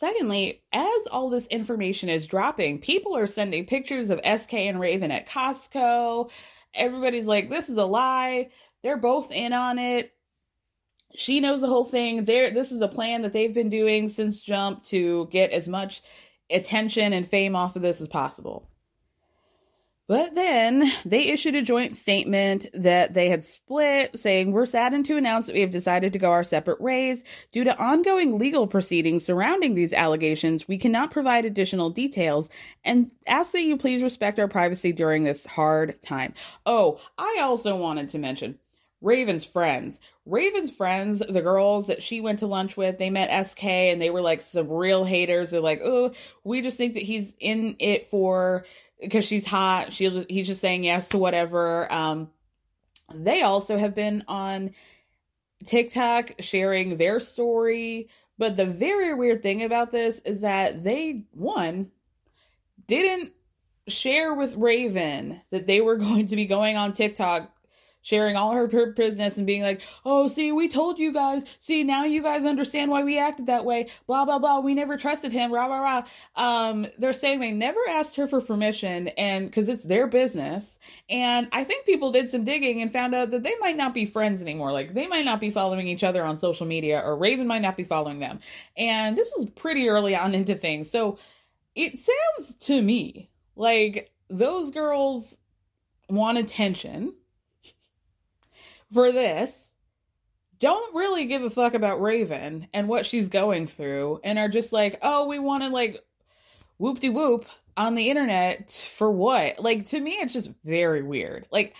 [0.00, 5.10] Secondly, as all this information is dropping, people are sending pictures of SK and Raven
[5.10, 6.30] at Costco.
[6.74, 8.48] Everybody's like, this is a lie.
[8.82, 10.14] They're both in on it.
[11.16, 12.24] She knows the whole thing.
[12.24, 16.00] There this is a plan that they've been doing since jump to get as much
[16.50, 18.70] attention and fame off of this as possible.
[20.10, 25.16] But then they issued a joint statement that they had split, saying, We're saddened to
[25.16, 27.22] announce that we have decided to go our separate ways.
[27.52, 32.50] Due to ongoing legal proceedings surrounding these allegations, we cannot provide additional details
[32.82, 36.34] and ask that you please respect our privacy during this hard time.
[36.66, 38.58] Oh, I also wanted to mention
[39.00, 39.98] Raven's friends.
[40.26, 44.10] Raven's friends, the girls that she went to lunch with, they met SK and they
[44.10, 45.50] were like some real haters.
[45.50, 46.12] They're like, oh,
[46.44, 48.66] we just think that he's in it for
[49.00, 49.92] because she's hot.
[49.92, 51.90] She's he's just saying yes to whatever.
[51.92, 52.30] Um,
[53.14, 54.74] they also have been on
[55.64, 58.08] TikTok sharing their story.
[58.38, 61.90] But the very weird thing about this is that they one
[62.86, 63.32] didn't
[63.88, 67.54] share with Raven that they were going to be going on TikTok
[68.02, 71.42] sharing all her, business and being like, oh, see, we told you guys.
[71.58, 73.88] See, now you guys understand why we acted that way.
[74.06, 74.60] Blah, blah, blah.
[74.60, 75.52] We never trusted him.
[75.52, 76.02] Rah, rah, rah.
[76.36, 80.78] Um, they're saying they never asked her for permission and because it's their business.
[81.08, 84.06] And I think people did some digging and found out that they might not be
[84.06, 84.72] friends anymore.
[84.72, 87.76] Like they might not be following each other on social media or Raven might not
[87.76, 88.40] be following them.
[88.76, 90.90] And this was pretty early on into things.
[90.90, 91.18] So
[91.74, 95.36] it sounds to me like those girls
[96.08, 97.14] want attention
[98.92, 99.70] for this
[100.60, 104.72] don't really give a fuck about Raven and what she's going through and are just
[104.72, 106.04] like, oh, we want to like
[106.76, 109.58] whoop de whoop on the internet for what?
[109.58, 111.46] Like, to me, it's just very weird.
[111.50, 111.74] Like,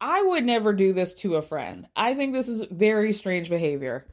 [0.00, 1.86] I would never do this to a friend.
[1.94, 4.06] I think this is very strange behavior.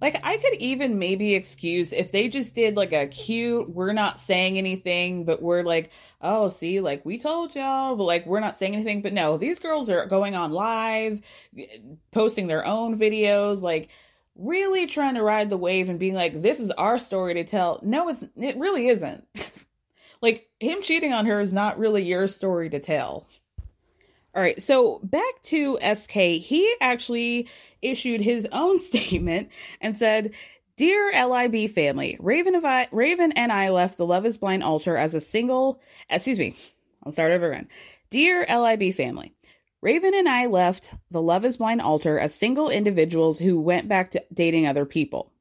[0.00, 4.20] Like I could even maybe excuse if they just did like a cute, we're not
[4.20, 8.58] saying anything, but we're like, oh, see, like we told y'all, but like we're not
[8.58, 9.00] saying anything.
[9.00, 11.20] But no, these girls are going on live,
[12.10, 13.88] posting their own videos, like
[14.34, 17.80] really trying to ride the wave and being like, this is our story to tell.
[17.82, 19.26] No, it's it really isn't.
[20.20, 23.26] like him cheating on her is not really your story to tell.
[24.36, 26.12] All right, so back to SK.
[26.12, 27.48] He actually
[27.80, 29.48] issued his own statement
[29.80, 30.34] and said,
[30.76, 35.14] Dear LIB family, Raven, I, Raven and I left the Love is Blind altar as
[35.14, 36.54] a single, excuse me,
[37.02, 37.68] I'll start over again.
[38.10, 39.32] Dear LIB family,
[39.80, 44.10] Raven and I left the Love is Blind altar as single individuals who went back
[44.10, 45.32] to dating other people.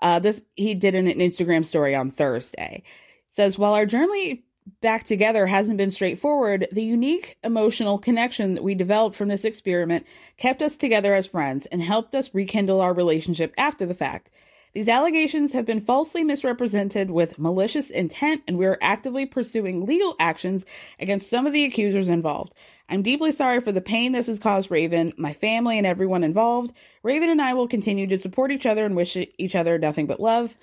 [0.00, 2.84] Uh, this he did in an Instagram story on Thursday.
[3.30, 4.45] Says while our journey
[4.80, 10.06] back together hasn't been straightforward, the unique emotional connection that we developed from this experiment
[10.36, 14.30] kept us together as friends and helped us rekindle our relationship after the fact.
[14.74, 20.14] These allegations have been falsely misrepresented with malicious intent, and we are actively pursuing legal
[20.20, 20.66] actions
[21.00, 22.52] against some of the accusers involved.
[22.88, 26.76] I'm deeply sorry for the pain this has caused Raven, my family, and everyone involved.
[27.02, 30.20] Raven and I will continue to support each other and wish each other nothing but
[30.20, 30.54] love.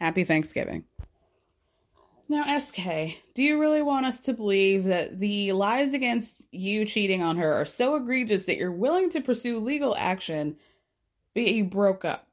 [0.00, 0.84] Happy Thanksgiving.
[2.32, 2.86] Now, SK,
[3.34, 7.52] do you really want us to believe that the lies against you cheating on her
[7.52, 10.56] are so egregious that you're willing to pursue legal action,
[11.34, 12.26] but you broke up?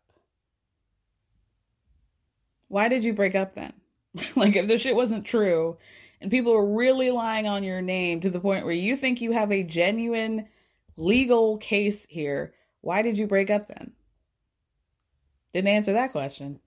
[2.69, 3.73] Why did you break up then?
[4.37, 5.77] like, if the shit wasn't true
[6.21, 9.33] and people were really lying on your name to the point where you think you
[9.33, 10.47] have a genuine
[10.95, 13.91] legal case here, why did you break up then?
[15.53, 16.61] Didn't answer that question.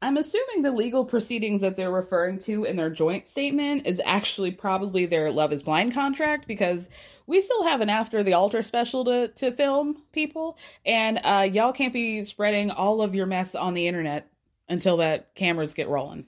[0.00, 4.52] I'm assuming the legal proceedings that they're referring to in their joint statement is actually
[4.52, 6.88] probably their Love is Blind contract because
[7.26, 10.56] we still have an after the altar special to, to film people
[10.86, 14.30] and uh, y'all can't be spreading all of your mess on the internet
[14.68, 16.26] until that cameras get rolling.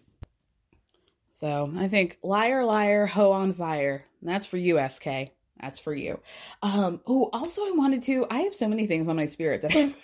[1.30, 4.04] So I think liar, liar, hoe on fire.
[4.20, 5.30] That's for you, SK.
[5.61, 6.18] That's for you.
[6.62, 9.72] Um, oh, also I wanted to, I have so many things on my spirit that
[9.76, 9.94] I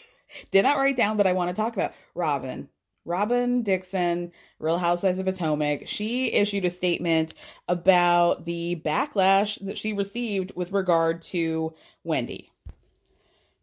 [0.52, 1.94] did not write down, but I want to talk about.
[2.14, 2.68] Robin.
[3.07, 7.35] Robyn Dixon, Real Housewives of Potomac, she issued a statement
[7.69, 11.73] about the backlash that she received with regard to
[12.05, 12.51] Wendy.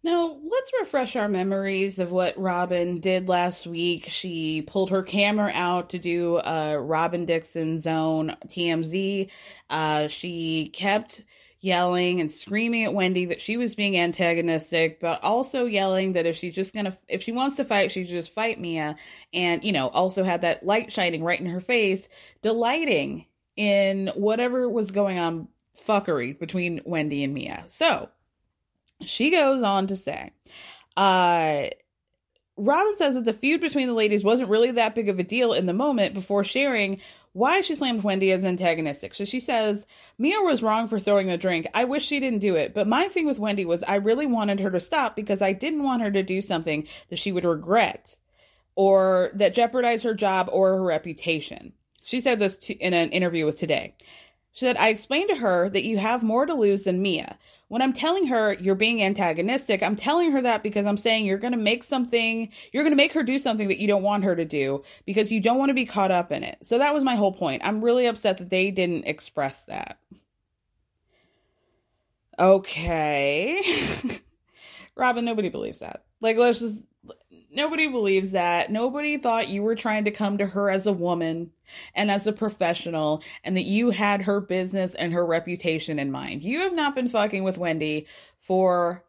[0.06, 4.10] Now, let's refresh our memories of what Robyn did last week.
[4.10, 9.30] She pulled her camera out to do a Robyn Dixon Zone TMZ.
[9.70, 11.24] Uh, she kept
[11.64, 16.36] yelling and screaming at Wendy that she was being antagonistic, but also yelling that if
[16.36, 18.98] she's just gonna, if she wants to fight, she should just fight Mia.
[19.34, 22.10] And, you know, also had that light shining right in her face,
[22.42, 25.48] delighting in whatever was going on
[25.88, 27.64] fuckery between Wendy and Mia.
[27.68, 28.10] So
[29.02, 30.34] she goes on to say,
[30.98, 31.68] uh,
[32.58, 35.54] Robyn says that the feud between the ladies wasn't really that big of a deal
[35.54, 37.00] in the moment before sharing
[37.34, 39.14] why she slammed Wendy as antagonistic.
[39.14, 39.86] So she says,
[40.18, 41.68] Mia was wrong for throwing the drink.
[41.74, 42.74] I wish she didn't do it.
[42.74, 45.84] But my thing with Wendy was I really wanted her to stop because I didn't
[45.84, 48.16] want her to do something that she would regret
[48.76, 51.74] or that jeopardized her job or her reputation.
[52.04, 53.96] She said this to, in an interview with Today.
[54.54, 57.38] She said, I explained to her that you have more to lose than Mia.
[57.70, 61.40] When I'm telling her you're being antagonistic, I'm telling her that because I'm saying you're
[61.40, 64.24] going to make something, you're going to make her do something that you don't want
[64.26, 66.60] her to do because you don't want to be caught up in it.
[66.62, 67.66] So that was my whole point.
[67.66, 69.98] I'm really upset that they didn't express that.
[72.38, 73.60] Okay.
[74.96, 76.04] Robyn, nobody believes that.
[76.22, 76.84] Like, let's just
[77.56, 78.72] Nobody believes that.
[78.72, 81.52] Nobody thought you were trying to come to her as a woman
[81.94, 86.44] and as a professional and that you had her business and her reputation in mind.
[86.44, 88.08] You have not been fucking with Wendy
[88.40, 89.06] for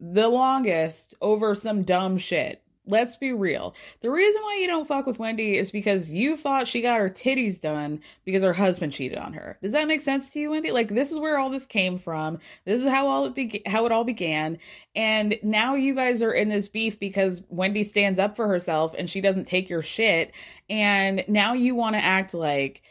[0.00, 2.63] the longest over some dumb shit.
[2.86, 3.74] Let's be real.
[4.00, 7.08] The reason why you don't fuck with Wendy is because you thought she got her
[7.08, 9.58] titties done because her husband cheated on her.
[9.62, 10.70] Does that make sense to you, Wendy?
[10.70, 12.38] Like this is where all this came from.
[12.66, 14.58] This is how all it be- how it all began.
[14.94, 19.08] And now you guys are in this beef because Wendy stands up for herself and
[19.08, 20.34] she doesn't take your shit.
[20.68, 22.82] And now you want to act like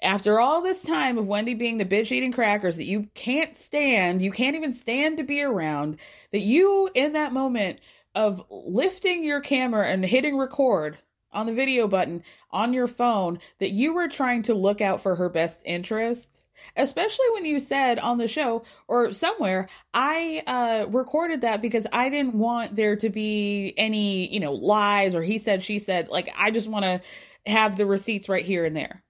[0.00, 4.22] after all this time of Wendy being the bitch eating crackers that you can't stand,
[4.22, 5.98] you can't even stand to be around,
[6.30, 7.80] that you in that moment
[8.14, 10.98] of lifting your camera and hitting record
[11.32, 15.16] on the video button on your phone that you were trying to look out for
[15.16, 16.44] her best interests.
[16.76, 22.08] Especially when you said on the show or somewhere i uh recorded that because i
[22.08, 26.08] didn't want there to be any you know lies or he said she said.
[26.08, 27.02] Like i just want to
[27.50, 29.02] have the receipts right here and there.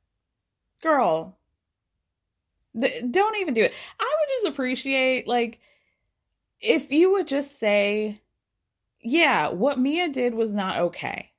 [0.83, 1.39] Girl
[2.81, 3.73] th- don't even do it.
[4.01, 5.61] I would just appreciate like
[6.61, 8.21] if you would just say
[9.05, 11.31] yeah, what Mia did was not okay.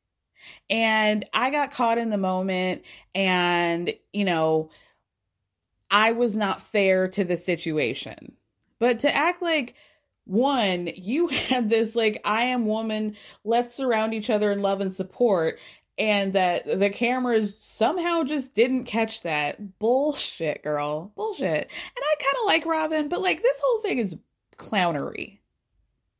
[0.69, 2.83] And I got caught in the moment
[3.15, 4.69] and, you know,
[5.89, 8.33] I was not fair to the situation.
[8.79, 9.73] But to act like
[10.25, 14.93] one, you had this like I am woman, let's surround each other in love and
[14.93, 15.59] support
[15.97, 19.79] and that the cameras somehow just didn't catch that.
[19.79, 21.11] Bullshit, girl.
[21.15, 21.47] Bullshit.
[21.47, 24.17] And I kind of like Robyn, but like this whole thing is
[24.57, 25.39] clownery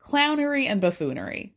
[0.06, 1.56] clownery and buffoonery.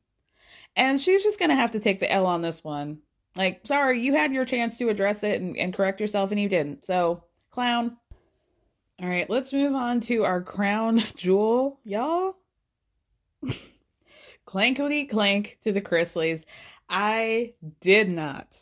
[0.74, 2.98] And she's just going to have to take the L on this one.
[3.37, 6.48] Like, sorry, you had your chance to address it and, and correct yourself and you
[6.48, 6.84] didn't.
[6.84, 7.96] So, clown.
[9.00, 12.37] All right, let's move on to our crown jewel, y'all.
[14.46, 16.44] Clankety clank to the Chrisleys.
[16.88, 18.56] I did not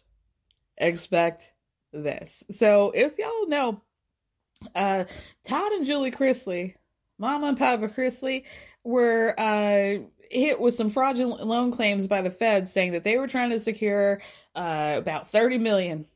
[0.77, 1.53] expect
[1.93, 2.43] this.
[2.51, 3.81] So, if y'all know,
[4.75, 5.05] uh,
[5.45, 6.75] Todd and Julie Chrisley,
[7.19, 8.45] Mama and Papa Chrisley,
[8.87, 9.99] were uh,
[10.31, 13.61] hit with some fraudulent loan claims by the Fed, saying that they were trying to
[13.61, 14.21] secure
[14.55, 16.07] uh, about 30 million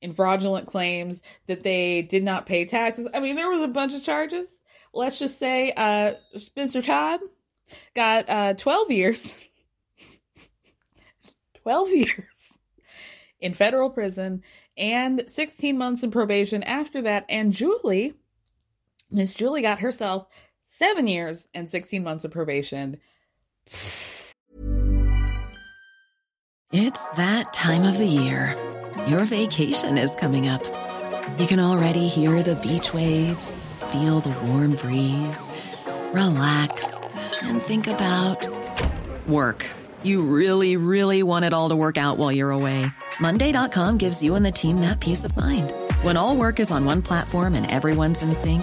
[0.00, 3.08] in fraudulent claims that they did not pay taxes.
[3.12, 4.60] I mean, there was a bunch of charges.
[4.94, 7.20] Let's just say uh, Spencer Todd
[7.94, 9.44] got uh, 12 years.
[11.62, 12.58] 12 years
[13.40, 14.42] in federal prison
[14.78, 17.26] and 16 months in probation after that.
[17.28, 18.14] And Julie,
[19.10, 20.26] Miss Julie got herself
[20.78, 22.98] seven years and 16 months of probation.
[26.70, 28.56] It's that time of the year.
[29.08, 30.62] Your vacation is coming up.
[31.38, 35.50] You can already hear the beach waves, feel the warm breeze,
[36.12, 36.94] relax,
[37.42, 38.48] and think about
[39.26, 39.66] work.
[40.02, 42.86] You really, really want it all to work out while you're away.
[43.20, 45.72] Monday.com gives you and the team that peace of mind.
[46.02, 48.62] When all work is on one platform and everyone's in sync,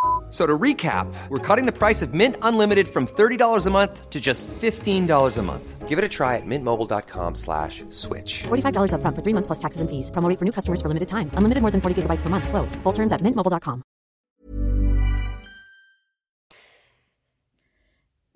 [0.31, 4.21] So to recap, we're cutting the price of Mint Unlimited from $30 a month to
[4.21, 5.89] just $15 a month.
[5.89, 8.43] Give it a try at mintmobile.com slash switch.
[8.43, 10.09] $45 up front for three months plus taxes and fees.
[10.09, 11.29] Promoting for new customers for limited time.
[11.33, 12.47] Unlimited more than 40 gigabytes per month.
[12.47, 12.75] Slows.
[12.75, 13.83] Full terms at mintmobile.com.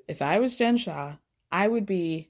[0.07, 1.13] If I was Jen Shah,
[1.49, 2.29] I would be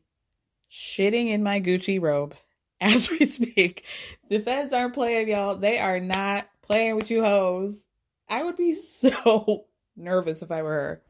[0.72, 2.36] shitting in my Gucci robe
[2.82, 3.84] as we speak.
[4.30, 5.56] The feds aren't playing, y'all.
[5.56, 7.84] They are not playing with you hoes.
[8.30, 9.66] I would be so
[9.96, 11.02] nervous if I were her.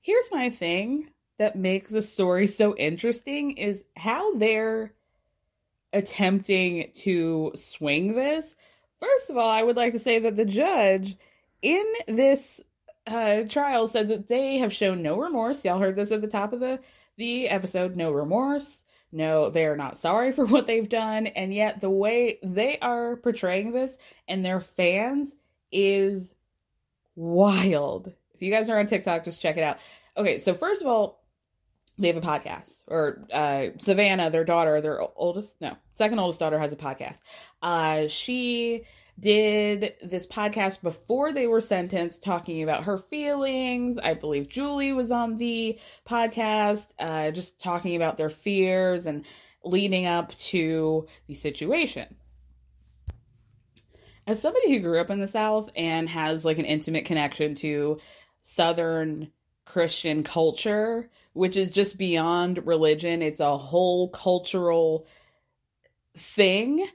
[0.00, 4.92] Here's my thing that makes the story so interesting is how they're
[5.92, 8.56] attempting to swing this.
[9.00, 11.16] First of all, I would like to say that the judge
[11.62, 12.60] in this
[13.06, 15.64] uh, trial said that they have shown no remorse.
[15.64, 16.80] Y'all heard this at the top of the
[17.16, 17.96] the episode.
[17.96, 18.84] No remorse.
[19.10, 23.16] No, they are not sorry for what they've done, and yet the way they are
[23.16, 23.96] portraying this
[24.26, 25.34] and their fans
[25.72, 26.34] is
[27.18, 28.12] wild.
[28.34, 29.78] If you guys are on TikTok, just check it out.
[30.16, 31.24] Okay, so first of all,
[31.98, 36.58] they have a podcast, or uh, Savannah, their daughter, their oldest, no, second oldest daughter
[36.58, 37.18] has a podcast.
[37.60, 38.84] Uh, she
[39.18, 43.98] did this podcast before they were sentenced, talking about her feelings.
[43.98, 49.24] I believe Julie was on the podcast, uh, just talking about their fears and
[49.64, 52.14] leading up to the situation
[54.28, 57.98] as somebody who grew up in the South and has like an intimate connection to
[58.42, 59.32] Southern
[59.64, 65.06] Christian culture, which is just beyond religion, it's a whole cultural
[66.14, 66.86] thing.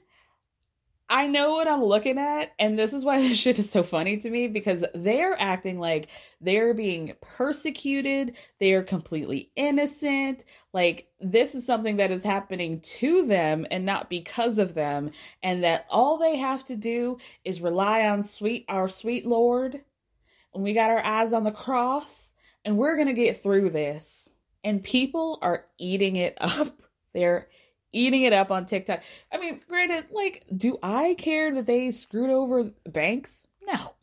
[1.10, 4.16] I know what I'm looking at, and this is why this shit is so funny
[4.18, 6.08] to me because they're acting like
[6.40, 10.44] they're being persecuted, they are completely innocent.
[10.72, 15.10] Like, this is something that is happening to them and not because of them,
[15.42, 19.80] and that all they have to do is rely on sweet, our sweet Lord.
[20.54, 22.32] And we got our eyes on the cross,
[22.64, 24.30] and we're gonna get through this.
[24.62, 26.80] And people are eating it up.
[27.12, 27.48] They're
[27.94, 29.02] eating it up on TikTok.
[29.32, 33.46] I mean, granted, like, do I care that they screwed over banks?
[33.66, 33.94] No.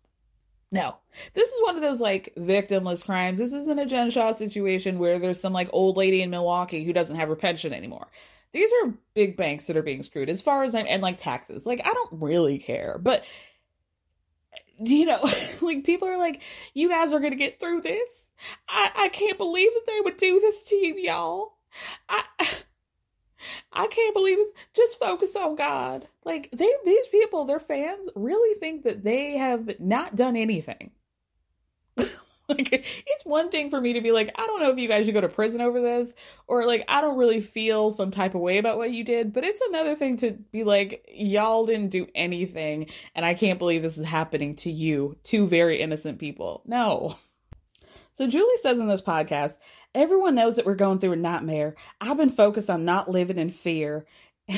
[0.71, 0.95] No.
[1.33, 3.39] This is one of those like victimless crimes.
[3.39, 6.93] This isn't a Jen Shah situation where there's some like old lady in Milwaukee who
[6.93, 8.07] doesn't have her pension anymore.
[8.53, 11.65] These are big banks that are being screwed as far as I'm and like taxes.
[11.65, 13.25] Like I don't really care, but
[14.79, 15.19] you know,
[15.61, 16.41] like people are like,
[16.73, 18.31] you guys are gonna get through this.
[18.67, 21.53] I, I can't believe that they would do this to you, y'all.
[22.09, 22.23] I
[23.73, 24.51] I can't believe this.
[24.73, 26.07] Just focus on God.
[26.25, 30.91] Like they these people, their fans really think that they have not done anything.
[31.97, 35.05] like it's one thing for me to be like, I don't know if you guys
[35.05, 36.13] should go to prison over this,
[36.47, 39.43] or like I don't really feel some type of way about what you did, but
[39.43, 43.97] it's another thing to be like, y'all didn't do anything, and I can't believe this
[43.97, 46.63] is happening to you, two very innocent people.
[46.65, 47.15] No.
[48.13, 49.57] So Julie says in this podcast
[49.93, 51.75] Everyone knows that we're going through a nightmare.
[51.99, 54.05] I've been focused on not living in fear.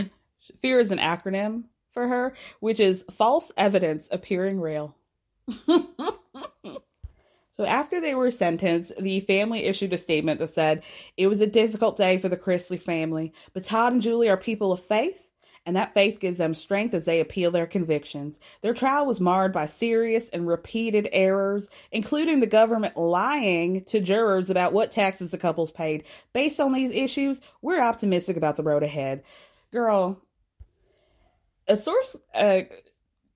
[0.60, 4.96] Fear is an acronym for her, which is false evidence appearing real.
[5.68, 10.84] so after they were sentenced, the family issued a statement that said
[11.18, 14.72] it was a difficult day for the Chrisley family, but Todd and Julie are people
[14.72, 15.23] of faith
[15.66, 18.40] and that faith gives them strength as they appeal their convictions.
[18.62, 24.50] Their trial was marred by serious and repeated errors, including the government lying to jurors
[24.50, 26.04] about what taxes the couples paid.
[26.34, 29.24] Based on these issues, we're optimistic about the road ahead.
[29.72, 30.22] Girl,
[31.68, 32.62] a source uh,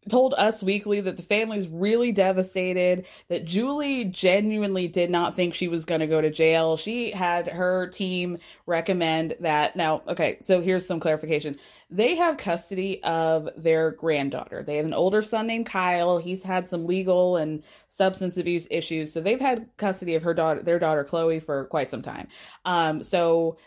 [0.10, 5.68] told Us Weekly that the family's really devastated, that Julie genuinely did not think she
[5.68, 6.78] was going to go to jail.
[6.78, 9.76] She had her team recommend that.
[9.76, 11.58] Now, okay, so here's some clarification.
[11.89, 14.64] They have custody of their granddaughter.
[14.64, 16.18] They have an older son named Kyle.
[16.18, 19.14] He's had some legal and substance abuse issues.
[19.14, 22.28] So they've had custody of her daughter, their daughter Chloe for quite some time.
[22.66, 23.58] Um, so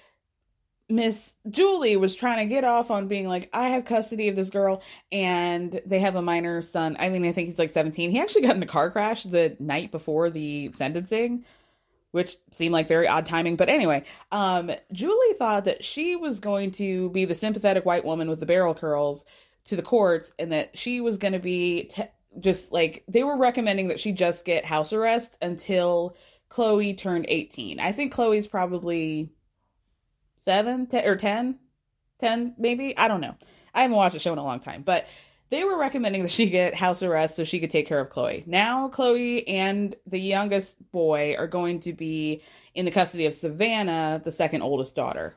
[0.90, 4.50] Miss Julie was trying to get off on being like, I have custody of this
[4.50, 4.82] girl,
[5.12, 6.96] and they have a minor son.
[6.98, 8.10] I mean, I think he's like 17.
[8.10, 11.44] He actually got in a car crash the night before the sentencing,
[12.10, 13.56] which seemed like very odd timing.
[13.56, 18.28] But anyway, um, Julie thought that she was going to be the sympathetic white woman
[18.28, 19.24] with the barrel curls
[19.66, 21.90] to the courts, and that she was going to be
[22.38, 26.16] just like they were recommending that she just get house arrest until
[26.48, 27.80] Chloe turned 18.
[27.80, 29.30] I think Chloe's probably
[30.40, 31.58] 7 10, or 10
[32.20, 32.96] 10 maybe.
[32.96, 33.36] I don't know.
[33.74, 35.06] I haven't watched the show in a long time, but
[35.50, 38.44] they were recommending that she get house arrest so she could take care of Chloe.
[38.46, 42.42] Now Chloe and the youngest boy are going to be
[42.74, 45.34] in the custody of Savannah, the second oldest daughter.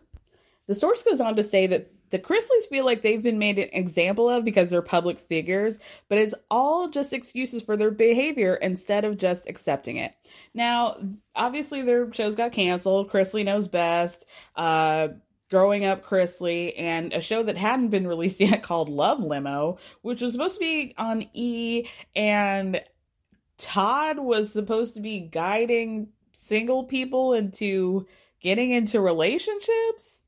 [0.68, 3.70] The source goes on to say that the Chrisleys feel like they've been made an
[3.74, 9.04] example of because they're public figures, but it's all just excuses for their behavior instead
[9.04, 10.14] of just accepting it.
[10.54, 10.96] Now,
[11.36, 13.10] obviously, their shows got canceled.
[13.10, 14.28] Chrisley knows best.
[14.56, 15.08] Uh,
[15.50, 20.22] Growing Up Chrisley, and a show that hadn't been released yet called Love Limo, which
[20.22, 22.80] was supposed to be on E, and
[23.58, 28.06] Todd was supposed to be guiding single people into
[28.40, 30.23] getting into relationships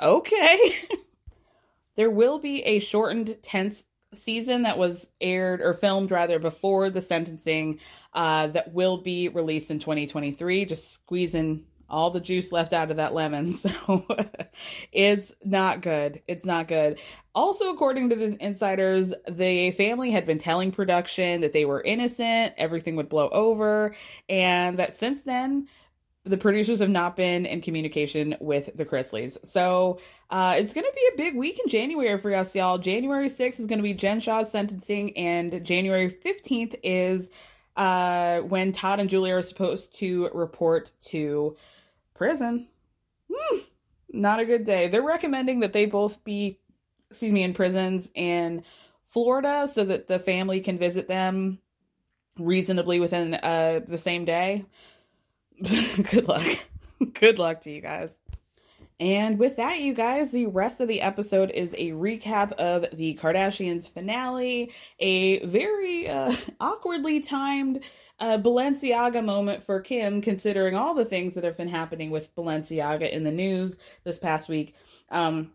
[0.00, 0.74] okay.
[1.96, 3.82] there will be a shortened 10th
[4.14, 7.80] season that was aired or filmed rather before the sentencing
[8.14, 10.64] uh, that will be released in 2023.
[10.64, 13.54] Just squeezing all the juice left out of that lemon.
[13.66, 14.06] So
[14.92, 16.22] it's not good.
[16.26, 16.98] It's not good.
[17.34, 22.54] Also, according to the insiders, the family had been telling production that they were innocent,
[22.56, 23.94] everything would blow over,
[24.28, 25.68] and that since then,
[26.26, 29.38] the producers have not been in communication with the Chrisleys.
[29.46, 29.98] So
[30.30, 32.78] uh, it's going to be a big week in January for us, y'all.
[32.78, 37.30] January 6th is going to be Jen Shah's sentencing, and January 15th is
[37.76, 41.56] uh, when Todd and Julia are supposed to report to
[42.14, 42.66] prison.
[43.32, 43.58] Hmm,
[44.10, 44.88] not a good day.
[44.88, 46.58] They're recommending that they both be,
[47.10, 48.64] excuse me, in prisons in
[49.06, 51.60] Florida so that the family can visit them
[52.38, 54.64] reasonably within uh, the same day.
[56.10, 56.46] good luck.
[57.14, 58.10] good luck to you guys.
[58.98, 63.14] And with that, you guys, the rest of the episode is a recap of the
[63.14, 67.80] Kardashians finale, a very uh, awkwardly timed
[68.18, 73.10] uh, Balenciaga moment for Kim, considering all the things that have been happening with Balenciaga
[73.10, 74.74] in the news this past week.
[75.10, 75.52] Um,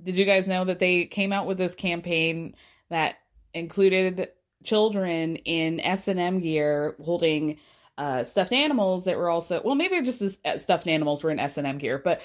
[0.00, 2.56] did you guys know that they came out with this campaign
[2.88, 3.16] that
[3.54, 4.30] included
[4.64, 7.58] children in S&M gear holding
[8.02, 11.38] uh, stuffed animals that were also well maybe just as uh, stuffed animals were in
[11.38, 12.20] S&M gear but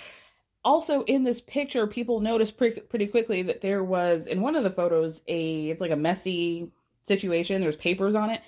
[0.63, 4.63] also in this picture people noticed pre- pretty quickly that there was in one of
[4.63, 6.71] the photos a it's like a messy
[7.07, 7.61] situation.
[7.61, 8.41] There's papers on it.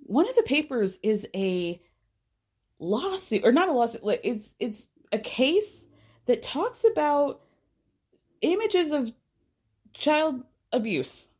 [0.00, 1.80] One of the papers is a
[2.78, 5.86] lawsuit or not a lawsuit it's it's a case
[6.26, 7.40] that talks about
[8.42, 9.10] images of
[9.94, 10.42] child
[10.72, 11.30] abuse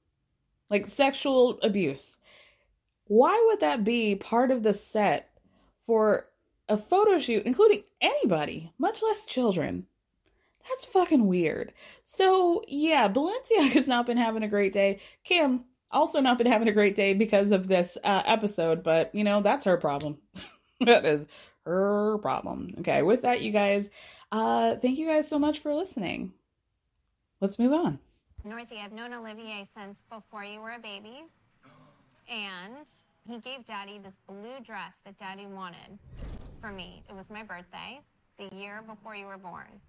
[0.70, 2.18] like sexual abuse
[3.06, 5.30] why would that be part of the set
[5.84, 6.26] for
[6.68, 9.86] a photo shoot, including anybody, much less children?
[10.68, 11.72] That's fucking weird.
[12.02, 14.98] So, yeah, Balenciaga's not been having a great day.
[15.22, 19.22] Kim also not been having a great day because of this uh, episode, but you
[19.22, 20.18] know, that's her problem.
[20.80, 21.26] that is
[21.64, 22.74] her problem.
[22.80, 23.90] Okay, with that, you guys,
[24.32, 26.32] uh, thank you guys so much for listening.
[27.40, 28.00] Let's move on.
[28.44, 31.24] Northy, I've known Olivier since before you were a baby
[32.28, 32.86] and
[33.28, 35.98] he gave daddy this blue dress that daddy wanted
[36.60, 37.02] for me.
[37.08, 38.00] It was my birthday,
[38.38, 39.80] the year before you were born.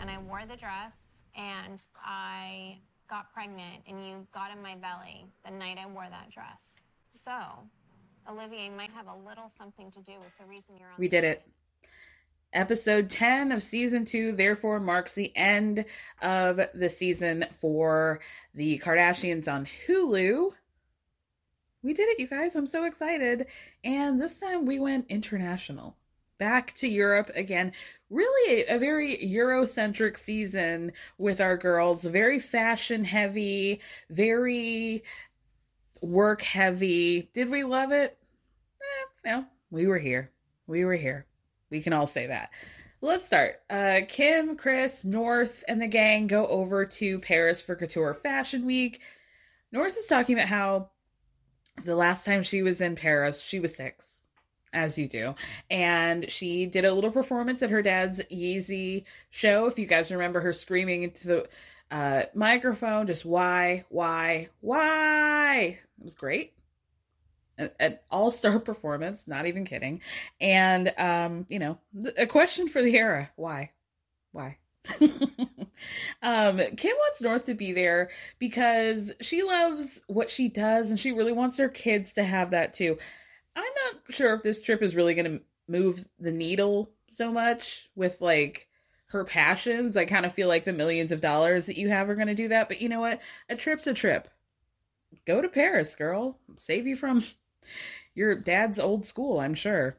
[0.00, 0.98] And I wore the dress
[1.34, 2.78] and I
[3.08, 6.80] got pregnant and you got in my belly the night I wore that dress.
[7.10, 7.32] So,
[8.28, 10.94] Olivier might have a little something to do with the reason you're on.
[10.98, 11.46] We did it.
[12.52, 15.84] Episode 10 of season 2 therefore marks the end
[16.22, 18.20] of the season for
[18.54, 20.52] the Kardashians on Hulu
[21.86, 22.56] we did it, you guys.
[22.56, 23.46] I'm so excited.
[23.84, 25.96] And this time we went international.
[26.36, 27.72] Back to Europe again.
[28.10, 32.04] Really a, very Eurocentric season with our girls.
[32.04, 33.80] Very fashion heavy,
[34.10, 35.04] very
[36.02, 37.30] work heavy.
[37.32, 38.18] Did we love it?
[38.82, 40.32] Eh, no, we were here.
[40.66, 41.24] We were here.
[41.70, 42.50] We can all say that.
[43.00, 43.62] Let's start.
[43.70, 49.00] Uh, Kim, Kris, North, and the gang go over to Paris for Couture Fashion Week.
[49.72, 50.90] North is talking about how
[51.84, 54.22] the last time she was in Paris, she was six,
[54.72, 55.34] as you do.
[55.70, 59.66] And she did a little performance at her dad's Yeezy show.
[59.66, 61.48] If you guys remember her screaming into the
[61.90, 65.78] uh, microphone, just why, why, why?
[65.98, 66.52] It was great.
[67.58, 70.02] An, all star performance, not even kidding.
[70.40, 71.78] And, um, you know,
[72.18, 73.72] a question for the era why?
[74.32, 74.58] Why?
[76.22, 81.12] um, Kim wants North to be there because she loves what she does and she
[81.12, 82.98] really wants her kids to have that too.
[83.54, 87.88] I'm not sure if this trip is really going to move the needle so much
[87.94, 88.68] with like
[89.06, 89.96] her passions.
[89.96, 92.34] I kind of feel like the millions of dollars that you have are going to
[92.34, 92.68] do that.
[92.68, 93.20] But you know what?
[93.48, 94.28] A trip's a trip.
[95.24, 96.38] go to Paris, girl.
[96.56, 97.24] Save you from
[98.14, 99.96] your dad's old school, I'm sure.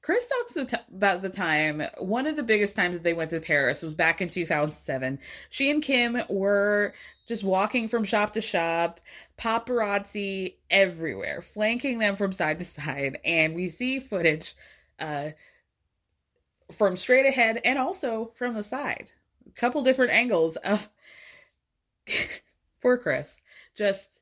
[0.00, 3.82] Kris talks about the time, one of the biggest times that they went to Paris
[3.82, 5.18] was back in 2007.
[5.50, 6.94] She and Kim were
[7.26, 9.00] just walking from shop to shop,
[9.36, 13.18] paparazzi everywhere, flanking them from side to side.
[13.24, 14.54] And we see footage
[15.00, 15.30] uh,
[16.72, 19.10] from straight ahead and also from the side.
[19.48, 20.88] A couple different angles of
[22.82, 23.40] poor Kris
[23.74, 24.18] just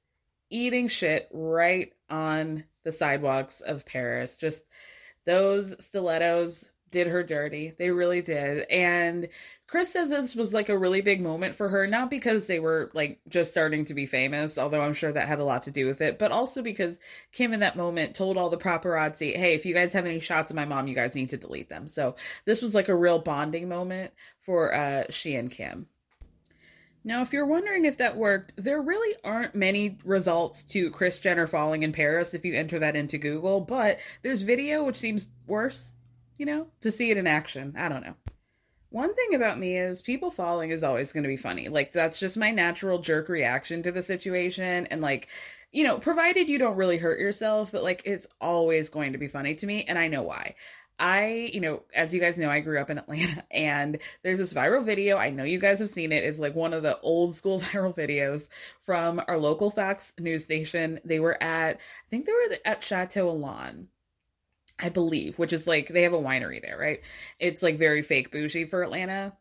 [0.51, 4.37] eating shit right on the sidewalks of Paris.
[4.37, 4.65] Just
[5.27, 7.75] those stilettos did her dirty.
[7.79, 8.65] They really did.
[8.71, 9.29] And
[9.67, 12.91] Kris says this was like a really big moment for her, not because they were
[12.95, 15.87] like just starting to be famous, although I'm sure that had a lot to do
[15.87, 16.99] with it, but also because
[17.33, 20.51] Kim in that moment told all the paparazzi, hey, if you guys have any shots
[20.51, 21.87] of my mom, you guys need to delete them.
[21.87, 22.15] So
[22.45, 25.89] this was like a real bonding moment for uh, she and Kim.
[27.07, 31.47] Now, if you're wondering if that worked, there really aren't many results to Kris Jenner
[31.47, 35.95] falling in Paris if you enter that into Google, but there's video which seems worse,
[36.37, 37.75] you know, to see it in action.
[37.79, 38.17] I don't know.
[38.91, 41.69] One thing about me is people falling is always going to be funny.
[41.69, 44.87] Like, that's just my natural jerk reaction to the situation.
[44.87, 45.29] And, like,
[45.71, 49.29] you know, provided you don't really hurt yourself, but like, it's always going to be
[49.29, 49.85] funny to me.
[49.85, 50.57] And I know why.
[50.99, 54.55] I, you know, as you guys know, I grew up in Atlanta and there's this
[54.55, 55.17] viral video.
[55.17, 56.25] I know you guys have seen it.
[56.25, 58.49] It's like one of the old school viral videos
[58.81, 61.01] from our local Fox news station.
[61.05, 63.89] They were at, I think they were at Chateau Elan.
[64.79, 67.01] I believe, which is like they have a winery there, right?
[67.39, 69.35] It's like very fake bougie for Atlanta.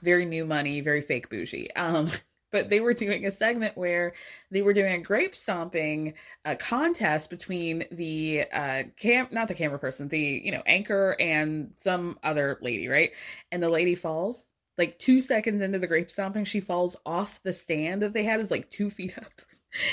[0.00, 1.72] Very new money, very fake bougie.
[1.74, 2.08] Um
[2.50, 4.12] but they were doing a segment where
[4.50, 9.78] they were doing a grape stomping uh, contest between the uh cam not the camera
[9.78, 13.12] person the you know anchor and some other lady right?
[13.52, 17.52] And the lady falls like two seconds into the grape stomping she falls off the
[17.52, 19.24] stand that they had is like two feet up.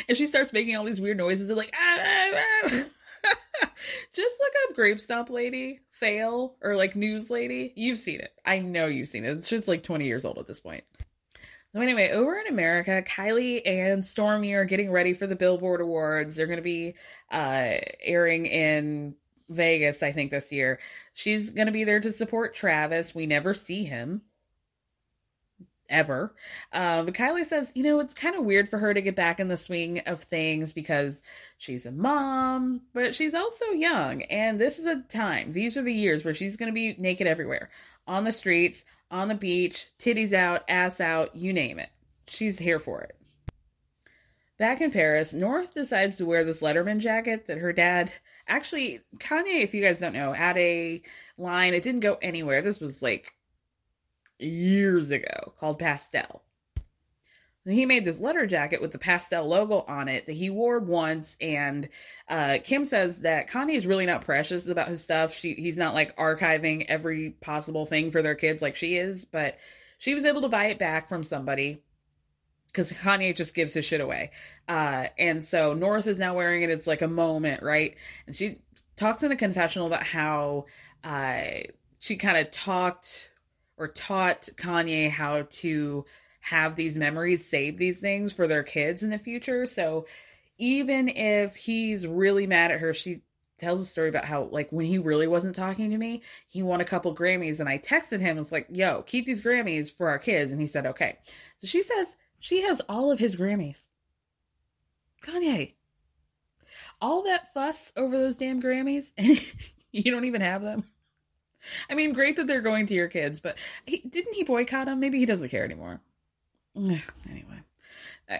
[0.07, 2.31] And she starts making all these weird noises and like ah, ah,
[2.63, 2.69] ah.
[4.13, 7.73] just look up grape stomp lady fail or like news lady.
[7.75, 8.31] You've seen it.
[8.45, 9.35] I know you've seen it.
[9.35, 10.85] It's just like 20 years old at this point
[11.75, 16.37] so anyway, over in America, Kylie and Stormi are getting ready for the Billboard Awards.
[16.37, 16.95] They're going to be
[17.29, 19.13] uh, airing in
[19.49, 20.79] Vegas, I think, this year.
[21.13, 23.13] She's going to be there to support Travis.
[23.13, 24.21] We never see him
[25.89, 26.33] ever.
[26.71, 29.41] Um, but Kylie says, you know, it's kind of weird for her to get back
[29.41, 31.21] in the swing of things because
[31.57, 34.21] she's a mom, but she's also young.
[34.23, 37.27] And this is a time, these are the years where she's going to be naked
[37.27, 37.69] everywhere
[38.07, 41.89] on the streets, on the beach, titties out, ass out, you name it.
[42.27, 43.15] She's here for it.
[44.57, 48.13] Back in Paris, North decides to wear this Letterman jacket that her dad
[48.47, 51.01] actually, Kanye, if you guys don't know, had a
[51.37, 52.61] line, it didn't go anywhere.
[52.61, 53.33] This was like
[54.39, 56.41] years ago called Pastelle.
[57.67, 61.35] He made this letter jacket with the Pastelle logo on it that he wore once,
[61.41, 61.89] and
[62.29, 65.33] uh, Kim says that Kanye is really not precious about his stuff.
[65.33, 69.57] She he's not like archiving every possible thing for their kids like she is, but
[69.97, 71.81] she was able to buy it back from somebody
[72.67, 74.31] because Kanye just gives his shit away.
[74.67, 76.69] Uh, and so North is now wearing it.
[76.69, 77.95] It's like a moment, right?
[78.27, 78.59] And she
[78.97, 80.65] talks in the confessional about how
[81.03, 81.41] uh,
[81.99, 83.31] she kind of talked
[83.77, 86.05] or taught Kanye how to
[86.45, 89.65] have these memories, save these things for their kids in the future.
[89.65, 90.05] So
[90.59, 93.21] even if he's really mad at her, she
[93.57, 96.81] tells a story about how like when he really wasn't talking to me, he won
[96.81, 100.19] a couple Grammys and I texted him, it's like, yo, keep these Grammys for our
[100.19, 100.51] kids.
[100.51, 101.17] And he said, okay.
[101.57, 103.87] So she says she has all of his Grammys.
[105.23, 105.73] Kanye.
[107.01, 109.39] All that fuss over those damn Grammys and
[109.91, 110.83] you don't even have them.
[111.89, 114.99] I mean, great that they're going to your kids, but he, didn't he boycott them?
[114.99, 116.01] Maybe he doesn't care anymore.
[116.75, 117.63] Anyway,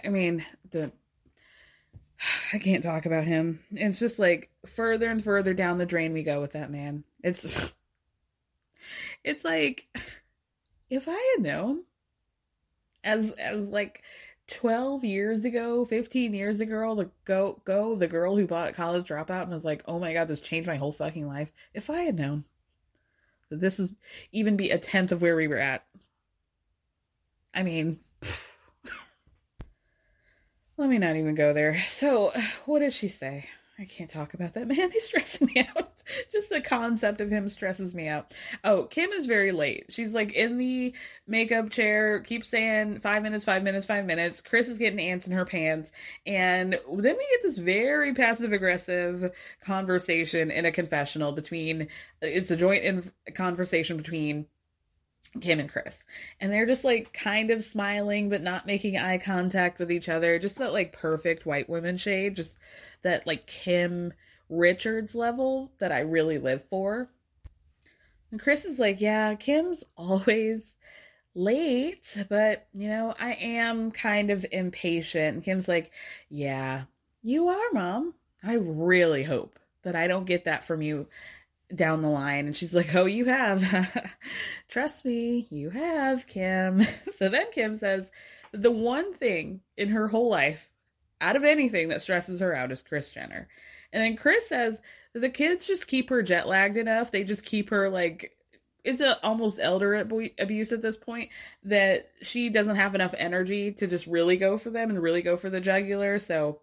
[0.04, 0.92] I mean, the
[2.54, 3.60] I can't talk about him.
[3.72, 7.04] It's just like further and further down the drain we go with that man.
[7.24, 7.74] It's
[9.24, 9.88] it's like
[10.90, 11.84] if I had known
[13.04, 14.04] as as like
[14.48, 19.44] 12 years ago, 15 years ago, the go go the girl who bought college dropout
[19.44, 22.18] and was like, "Oh my god, this changed my whole fucking life." If I had
[22.18, 22.46] known
[23.50, 23.94] that this is
[24.32, 25.86] even be a tenth of where we were at.
[27.54, 28.00] I mean,
[30.78, 31.78] let me not even go there.
[31.88, 32.32] So,
[32.66, 33.50] what did she say?
[33.78, 34.92] I can't talk about that man.
[34.92, 35.92] He's stressing me out.
[36.32, 38.34] Just the concept of him stresses me out.
[38.64, 39.86] Oh, Kim is very late.
[39.90, 40.94] She's like in the
[41.28, 44.40] makeup chair, keeps saying five minutes, five minutes, five minutes.
[44.40, 45.92] Kris is getting ants in her pants.
[46.26, 51.88] And then we get this very passive aggressive conversation in a confessional between,
[52.22, 54.46] it's a joint in- conversation between
[55.42, 56.04] Kim and Kris.
[56.40, 60.40] And they're just like kind of smiling, but not making eye contact with each other.
[60.40, 62.58] Just that like perfect white woman shade, just
[63.02, 64.14] that like Kim
[64.50, 67.10] Richards level that I really live for.
[68.32, 70.76] And Kris is like, Yeah, Kim's always
[71.34, 75.36] late, but you know, I am kind of impatient.
[75.36, 75.92] And Kim's like,
[76.30, 76.84] Yeah,
[77.22, 78.14] you are, mom.
[78.44, 81.08] I really hope that I don't get that from you
[81.74, 82.46] down the line.
[82.46, 84.16] And she's like, Oh, you have.
[84.68, 86.82] Trust me, you have, Kim.
[87.16, 88.12] so then Kim says,
[88.52, 90.72] The one thing in her whole life,
[91.22, 93.48] out of anything that stresses her out, is Kris Jenner.
[93.92, 94.80] And then Kris says,
[95.14, 97.12] The kids just keep her jet lagged enough.
[97.12, 98.36] They just keep her like,
[98.86, 99.96] it's a almost elder
[100.40, 101.32] abuse at this point
[101.64, 105.36] that she doesn't have enough energy to just really go for them and really go
[105.38, 106.20] for the jugular.
[106.20, 106.62] So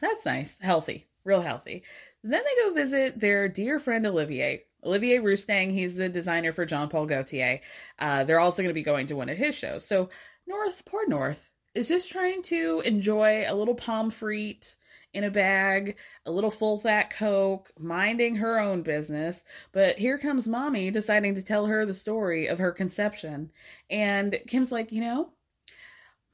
[0.00, 1.84] that's nice, healthy, real healthy.
[2.22, 4.64] Then they go visit their dear friend Olivier.
[4.84, 7.60] Olivier Rousteing, he's the designer for Jean Paul Gaultier.
[7.98, 9.86] Uh, they're also going to be going to one of his shows.
[9.86, 10.10] So
[10.46, 14.76] North, poor North, is just trying to enjoy a little pomme frite
[15.12, 19.44] in a bag, a little full fat Coke, minding her own business.
[19.72, 23.50] But here comes mommy deciding to tell her the story of her conception.
[23.88, 25.30] And Kim's like, you know,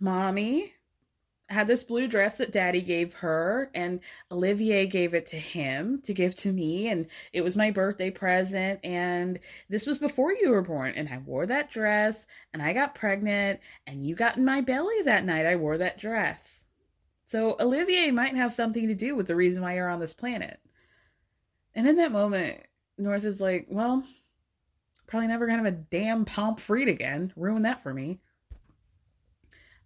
[0.00, 0.72] mommy
[1.48, 4.00] had this blue dress that daddy gave her and
[4.32, 8.80] Olivier gave it to him to give to me and it was my birthday present
[8.82, 9.38] and
[9.68, 13.60] this was before you were born and I wore that dress and I got pregnant
[13.86, 16.64] and you got in my belly that night I wore that dress.
[17.26, 20.58] So Olivier might have something to do with the reason why you're on this planet.
[21.74, 22.60] And in that moment
[22.98, 24.02] North is like, well,
[25.06, 27.32] probably never gonna have a damn pomme frite again.
[27.36, 28.20] Ruin that for me.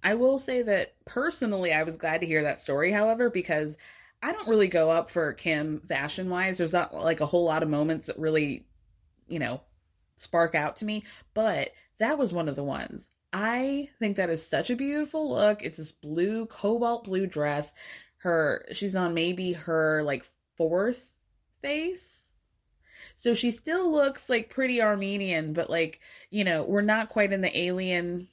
[0.03, 3.77] I will say that personally, I was glad to hear that story, however, because
[4.23, 6.59] I don't really go up for Kim fashion wise.
[6.59, 8.67] There's not like a whole lot of moments that really,
[9.29, 9.61] you know,
[10.17, 13.07] spark out to me, but that was one of the ones.
[13.33, 15.63] I think that is such a beautiful look.
[15.63, 17.73] It's this blue, cobalt blue dress.
[18.19, 20.27] Her, she's on maybe her like
[20.57, 21.15] fourth
[21.63, 22.33] face.
[23.17, 27.41] So she still looks like pretty Armenian, but like, you know, we're not quite in
[27.41, 28.29] the alien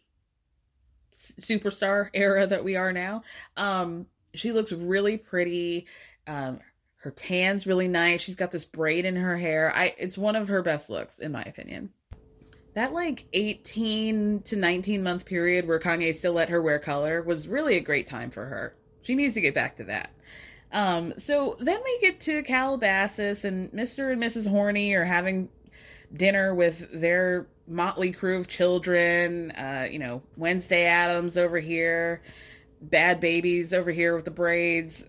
[1.17, 3.23] superstar era that we are now.
[3.55, 5.87] Um, she looks really pretty.
[6.27, 6.59] Um,
[6.97, 8.21] her tan's really nice.
[8.21, 9.71] She's got this braid in her hair.
[9.75, 11.91] I it's one of her best looks in my opinion.
[12.73, 17.47] That like 18 to 19 month period where Kanye still let her wear color was
[17.47, 18.75] really a great time for her.
[19.01, 20.11] She needs to get back to that.
[20.71, 24.11] Um, so then we get to Calabasas and Mr.
[24.11, 24.47] and Mrs.
[24.47, 25.49] Horny are having
[26.13, 29.51] dinner with their motley crew of children.
[29.51, 32.21] Uh, you know, Wednesday Addams over here,
[32.81, 35.05] Bad Babies over here with the braids.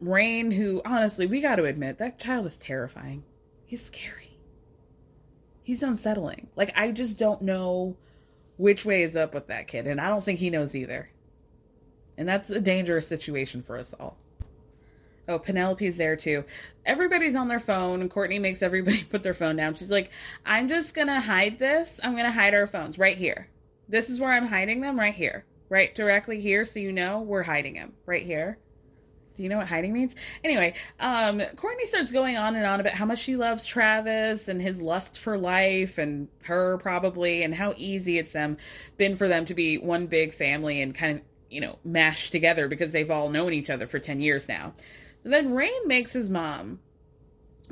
[0.00, 3.22] Reign, who honestly, we got to admit, that child is terrifying.
[3.66, 4.38] He's scary.
[5.62, 6.48] He's unsettling.
[6.56, 7.96] Like, I just don't know
[8.56, 11.10] which way is up with that kid, and I don't think he knows either.
[12.16, 14.16] And that's a dangerous situation for us all.
[15.30, 16.44] Oh, Penelope's there too.
[16.84, 19.74] Everybody's on their phone, and Kourtney makes everybody put their phone down.
[19.74, 20.10] She's like,
[20.44, 22.00] I'm just gonna hide this.
[22.02, 23.48] I'm gonna hide our phones right here.
[23.88, 25.44] This is where I'm hiding them, right here.
[25.68, 27.92] Right directly here, so you know we're hiding them.
[28.06, 28.58] Right here.
[29.36, 30.16] Do you know what hiding means?
[30.42, 34.60] Anyway, um, Kourtney starts going on and on about how much she loves Travis and
[34.60, 38.56] his lust for life and her probably and how easy it's them
[38.98, 42.66] been for them to be one big family and kind of, you know, mashed together
[42.66, 44.72] because they've all known each other for 10 years now.
[45.22, 46.80] Then Reign makes his mom,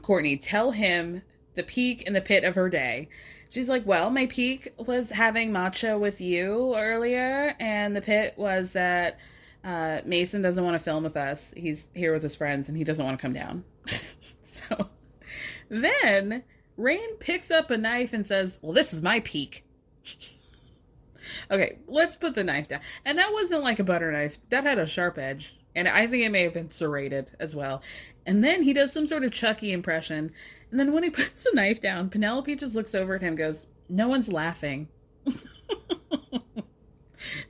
[0.01, 1.23] Kourtney, tell him
[1.55, 3.09] the peak and the pit of her day.
[3.51, 8.73] She's like, Well, my peak was having matcha with you earlier, and the pit was
[8.73, 9.19] that
[9.65, 11.53] uh, Mason doesn't want to film with us.
[11.57, 13.65] He's here with his friends and he doesn't want to come down.
[14.45, 14.89] so
[15.69, 16.43] then
[16.77, 19.67] Reign picks up a knife and says, Well, this is my peak.
[21.51, 22.81] okay, let's put the knife down.
[23.05, 25.55] And that wasn't like a butter knife, that had a sharp edge.
[25.79, 27.83] And I think it may have been serrated as well.
[28.27, 30.33] And then he does some sort of Chucky impression.
[30.73, 33.69] And then when he puts the knife down, Penelope just looks over at him goes,
[33.89, 34.89] No one's laughing.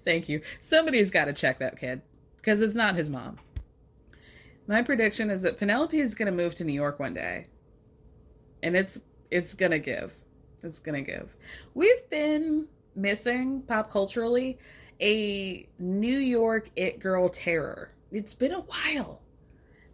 [0.05, 0.43] Thank you.
[0.61, 2.03] Somebody's got to check that kid
[2.37, 3.39] because it's not his mom.
[4.67, 7.47] My prediction is that Penelope is going to move to New York one day.
[8.63, 9.01] And it's
[9.31, 10.13] it's going to give.
[10.63, 11.35] It's going to give.
[11.73, 14.59] We've been missing pop culturally
[15.01, 19.21] a New York it girl terror it's been a while.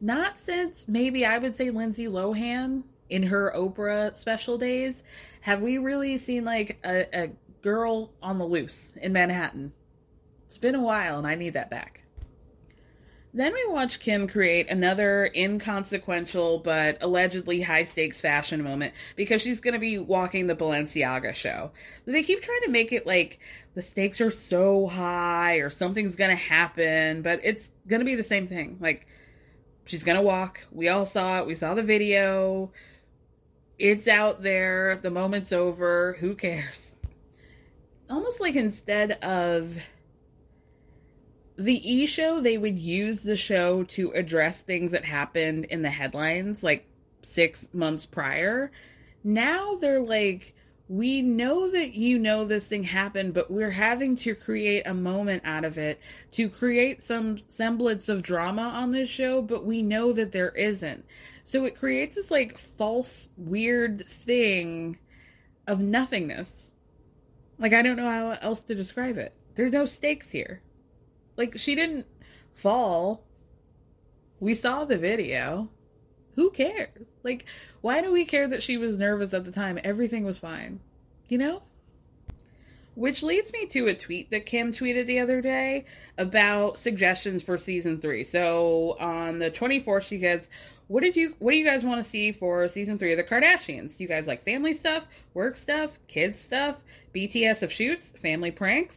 [0.00, 5.02] Not since maybe I would say Lindsay Lohan in her Oprah special days
[5.40, 7.30] have we really seen like a, a
[7.62, 9.72] girl on the loose in Manhattan.
[10.46, 12.03] It's been a while and I need that back.
[13.36, 19.60] Then we watch Kim create another inconsequential but allegedly high stakes fashion moment because she's
[19.60, 21.72] going to be walking the Balenciaga show.
[22.04, 23.40] They keep trying to make it like
[23.74, 28.14] the stakes are so high or something's going to happen, but it's going to be
[28.14, 28.78] the same thing.
[28.80, 29.08] Like,
[29.84, 30.64] she's going to walk.
[30.70, 31.46] We all saw it.
[31.46, 32.70] We saw the video.
[33.80, 35.00] It's out there.
[35.02, 36.16] The moment's over.
[36.20, 36.94] Who cares?
[38.08, 39.76] Almost like instead of
[41.56, 45.90] the E show, they would use the show to address things that happened in the
[45.90, 46.86] headlines like
[47.22, 48.70] six months prior.
[49.22, 50.54] Now they're like,
[50.88, 55.42] we know that you know this thing happened, but we're having to create a moment
[55.46, 56.00] out of it
[56.32, 61.04] to create some semblance of drama on this show, but we know that there isn't.
[61.44, 64.98] So it creates this like false, weird thing
[65.66, 66.72] of nothingness.
[67.58, 69.32] Like, I don't know how else to describe it.
[69.54, 70.60] There's no stakes here.
[71.36, 72.06] Like, she didn't
[72.52, 73.24] fall.
[74.40, 75.68] We saw the video.
[76.34, 77.12] Who cares?
[77.22, 77.46] Like,
[77.80, 79.78] why do we care that she was nervous at the time?
[79.84, 80.80] Everything was fine.
[81.28, 81.62] You know?
[82.96, 87.56] Which leads me to a tweet that Kim tweeted the other day about suggestions for
[87.56, 88.22] season three.
[88.22, 90.48] So on the 24th, she says,
[90.86, 93.24] What did you what do you guys want to see for season three of the
[93.24, 93.96] Kardashians?
[93.96, 98.96] Do you guys like family stuff, work stuff, kids stuff, BTS of shoots, family pranks?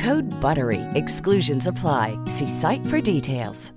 [0.01, 0.81] Code BUTTERY.
[0.95, 2.17] Exclusions apply.
[2.25, 3.71] See site for details.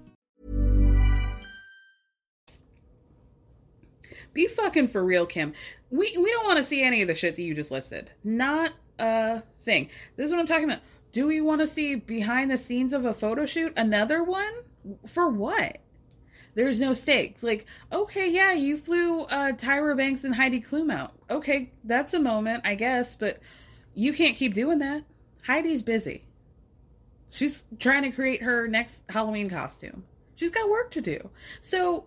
[4.32, 5.52] Be fucking for real, Kim.
[5.90, 8.10] We we don't want to see any of the shit that you just listed.
[8.24, 9.90] Not a thing.
[10.16, 10.80] This is what I'm talking about.
[11.12, 13.74] Do we want to see behind the scenes of a photo shoot?
[13.76, 14.52] Another one?
[15.06, 15.78] For what?
[16.54, 17.42] There's no stakes.
[17.42, 21.12] Like, okay, yeah, you flew uh, Tyra Banks and Heidi Klum out.
[21.30, 23.40] Okay, that's a moment, I guess, but
[23.94, 25.04] you can't keep doing that.
[25.46, 26.24] Heidi's busy.
[27.30, 30.04] She's trying to create her next Halloween costume.
[30.36, 31.30] She's got work to do.
[31.60, 32.04] So,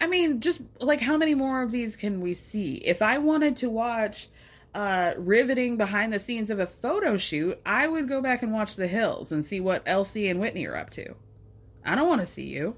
[0.00, 2.76] I mean, just like how many more of these can we see?
[2.76, 4.28] If I wanted to watch
[4.74, 8.76] uh, riveting behind the scenes of a photo shoot, I would go back and watch
[8.76, 11.14] The Hills and see what LC and Whitney are up to.
[11.84, 12.76] I don't want to see you.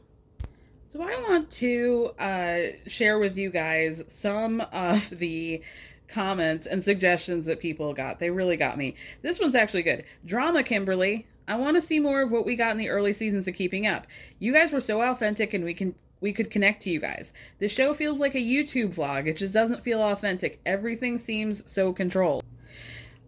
[0.89, 5.63] So I want to uh, share with you guys some of the
[6.09, 8.19] comments and suggestions that people got.
[8.19, 8.95] They really got me.
[9.23, 10.05] This one's actually good.
[10.25, 11.27] Drama Kimberly.
[11.49, 13.87] I want to see more of what we got in the early seasons of Keeping
[13.87, 14.07] Up.
[14.41, 17.33] You guys were so authentic and we can we could connect to you guys.
[17.59, 19.27] The show feels like a YouTube vlog.
[19.27, 20.61] It just doesn't feel authentic.
[20.65, 22.43] Everything seems so controlled.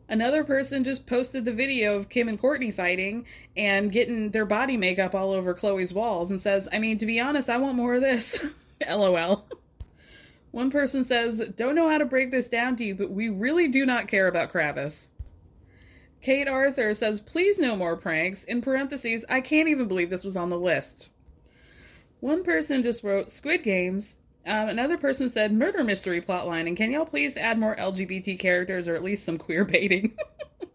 [0.08, 3.26] Another person just posted the video of Kim and Kourtney fighting
[3.56, 7.20] and getting their body makeup all over Khloé's walls and says, I mean, to be
[7.20, 8.44] honest, I want more of this.
[8.88, 9.46] LOL.
[10.50, 13.68] One person says, Don't know how to break this down to you, but we really
[13.68, 15.10] do not care about Kravis.
[16.20, 18.44] Kate Aurthur says, Please no more pranks.
[18.44, 21.12] In parentheses, I can't even believe this was on the list.
[22.20, 24.16] One person just wrote Squid Games.
[24.46, 28.88] Um, another person said murder mystery plotline, and can y'all please add more LGBT characters
[28.88, 30.16] or at least some queer baiting?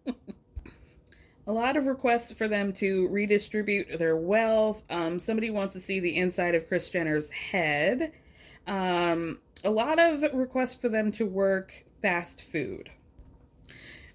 [1.47, 4.83] a lot of requests for them to redistribute their wealth.
[4.89, 8.13] Um, somebody wants to see the inside of Kris Jenner's head.
[8.67, 12.89] Um, a lot of requests for them to work fast food.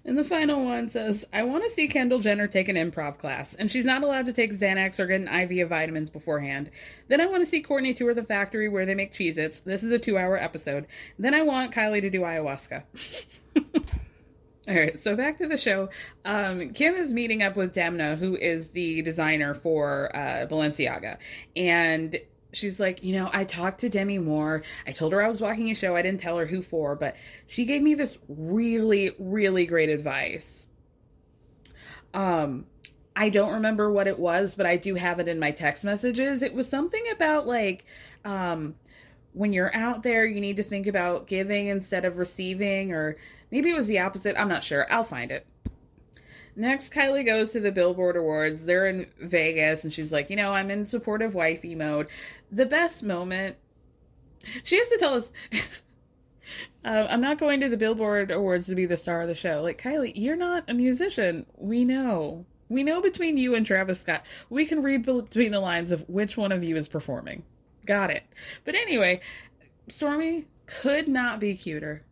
[0.05, 3.53] And the final one says, I want to see Kendall Jenner take an improv class,
[3.53, 6.71] and she's not allowed to take Xanax or get an IV of vitamins beforehand.
[7.09, 9.59] Then I want to see Kourtney tour the factory where they make Cheez Its.
[9.59, 10.87] This is a two hour episode.
[11.19, 12.83] Then I want Kylie to do ayahuasca.
[14.67, 15.89] All right, so back to the show.
[16.25, 21.17] Um, Kim is meeting up with Demna, who is the designer for uh, Balenciaga.
[21.55, 22.17] And
[22.51, 24.63] she's like, you know, I talked to Demi Moore.
[24.87, 25.95] I told her I was walking a show.
[25.95, 27.15] I didn't tell her who for, but
[27.47, 30.67] she gave me this really, really great advice.
[32.13, 32.65] Um,
[33.15, 36.41] I don't remember what it was, but I do have it in my text messages.
[36.41, 37.85] It was something about like,
[38.25, 38.75] um,
[39.33, 43.17] when you're out there, you need to think about giving instead of receiving, or
[43.51, 44.39] maybe it was the opposite.
[44.39, 44.87] I'm not sure.
[44.89, 45.45] I'll find it.
[46.55, 48.65] Next, Kylie goes to the Billboard Awards.
[48.65, 52.07] They're in Vegas, and she's like, you know, I'm in supportive wifey mode.
[52.51, 53.57] The best moment,
[54.63, 55.31] she has to tell us,
[56.85, 59.61] uh, I'm not going to the Billboard Awards to be the star of the show.
[59.61, 61.45] Like, Kylie, you're not a musician.
[61.57, 62.45] We know.
[62.69, 66.37] We know between you and Travis Scott, we can read between the lines of which
[66.37, 67.43] one of you is performing.
[67.85, 68.23] Got it.
[68.65, 69.21] But anyway,
[69.87, 72.03] Stormi could not be cuter.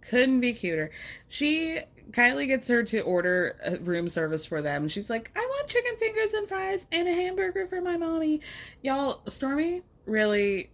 [0.00, 0.90] Couldn't be cuter.
[1.28, 1.80] She
[2.10, 4.88] Kylie gets her to order a room service for them.
[4.88, 8.40] She's like, I want chicken fingers and fries and a hamburger for my mommy.
[8.82, 10.70] Y'all, Stormi really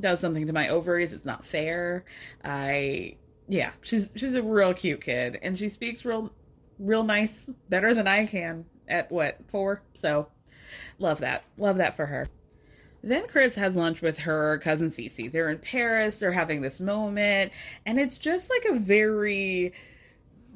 [0.00, 1.12] does something to my ovaries.
[1.12, 2.04] It's not fair.
[2.44, 3.16] I
[3.48, 6.32] yeah, she's she's a real cute kid and she speaks real
[6.78, 9.82] real nice, better than I can at what, four?
[9.94, 10.28] So
[10.98, 11.44] love that.
[11.56, 12.28] Love that for her.
[13.04, 15.30] Then Kris has lunch with her cousin Cece.
[15.30, 17.52] They're in Paris, they're having this moment,
[17.84, 19.72] and it's just like a very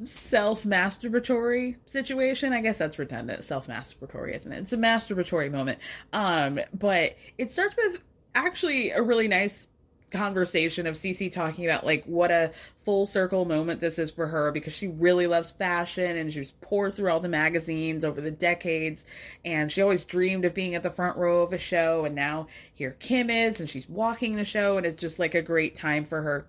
[0.03, 2.53] self masturbatory situation.
[2.53, 3.45] I guess that's redundant.
[3.45, 4.59] Self masturbatory, isn't it?
[4.59, 5.79] It's a masturbatory moment.
[6.13, 8.03] Um, but it starts with
[8.35, 9.67] actually a really nice
[10.11, 12.53] conversation of Cece talking about like what a
[12.85, 16.95] full circle moment this is for her because she really loves fashion and she's poured
[16.95, 19.05] through all the magazines over the decades
[19.45, 22.47] and she always dreamed of being at the front row of a show and now
[22.73, 26.05] here Kim is and she's walking the show and it's just like a great time
[26.05, 26.47] for her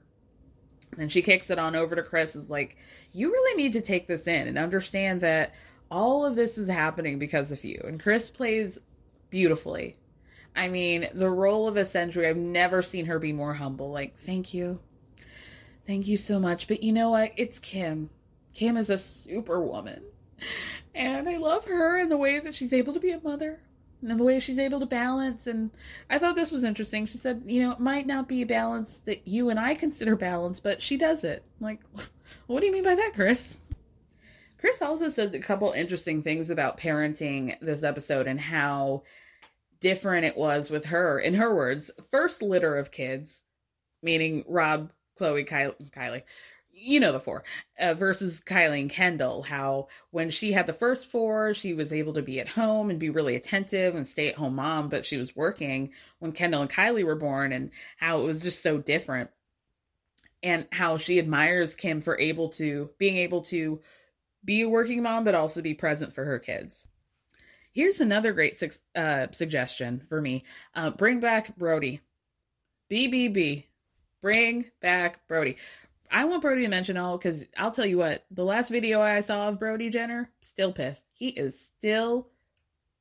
[0.97, 2.77] and she kicks it on over to Kris, is like,
[3.11, 5.53] You really need to take this in and understand that
[5.89, 7.81] all of this is happening because of you.
[7.83, 8.79] And Kris plays
[9.29, 9.95] beautifully.
[10.55, 13.91] I mean, the role of a century, I've never seen her be more humble.
[13.91, 14.79] Like, thank you.
[15.85, 16.67] Thank you so much.
[16.67, 17.31] But you know what?
[17.37, 18.09] It's Kim.
[18.53, 20.03] Kim is a superwoman.
[20.95, 23.59] And I love her and the way that she's able to be a mother
[24.01, 25.47] and the way she's able to balance.
[25.47, 25.71] And
[26.09, 27.05] I thought this was interesting.
[27.05, 30.15] She said, you know, it might not be a balance that you and I consider
[30.15, 31.43] balance, but she does it.
[31.59, 31.81] I'm like,
[32.47, 33.57] what do you mean by that, Kris
[34.57, 39.03] Kris also said a couple interesting things about parenting this episode and how
[39.79, 41.19] different it was with her.
[41.19, 43.43] In her words, first litter of kids,
[44.01, 46.23] meaning Rob, Khloé Kylie, Kylie
[46.79, 47.43] you know the four
[47.79, 49.43] uh, versus Kylie and Kendall.
[49.43, 52.99] How when she had the first four, she was able to be at home and
[52.99, 56.69] be really attentive and stay at home mom, but she was working when Kendall and
[56.69, 59.29] Kylie were born, and how it was just so different.
[60.43, 63.81] And how she admires Kim for able to being able to
[64.45, 66.87] be a working mom, but also be present for her kids.
[67.73, 70.43] Here's another great su- uh, suggestion for me:
[70.75, 72.01] uh, bring back Brody.
[72.91, 73.65] BBB.
[74.21, 75.57] Bring back Brody.
[76.11, 79.19] I want Brody to mention all because I'll tell you what, the last video I
[79.19, 81.03] saw of Brody Jenner, still pissed.
[81.13, 82.29] He is still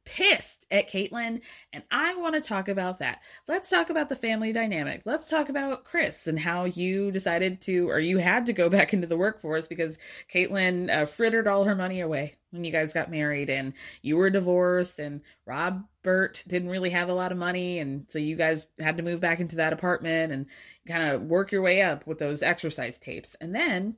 [0.07, 1.43] pissed at Caitlyn,
[1.73, 3.21] and I want to talk about that.
[3.47, 5.03] Let's talk about the family dynamic.
[5.05, 8.95] Let's talk about Kris and how you decided to, or you had to go back
[8.95, 9.99] into the workforce because
[10.33, 14.31] Caitlyn uh, frittered all her money away when you guys got married, and you were
[14.31, 18.97] divorced, and Robert didn't really have a lot of money, and so you guys had
[18.97, 20.47] to move back into that apartment and
[20.89, 23.97] kind of work your way up with those exercise tapes, and then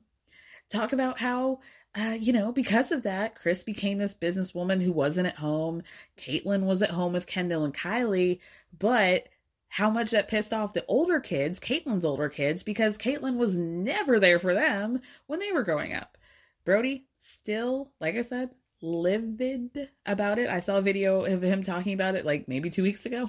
[0.69, 1.59] talk about how
[1.95, 5.81] uh, you know, because of that, Kris became this businesswoman who wasn't at home.
[6.17, 8.39] Caitlyn was at home with Kendall and Kylie,
[8.77, 9.27] but
[9.69, 14.19] how much that pissed off the older kids, Caitlyn's older kids, because Caitlyn was never
[14.19, 16.17] there for them when they were growing up.
[16.63, 20.49] Brody still, like I said, livid about it.
[20.49, 23.27] I saw a video of him talking about it like maybe two weeks ago.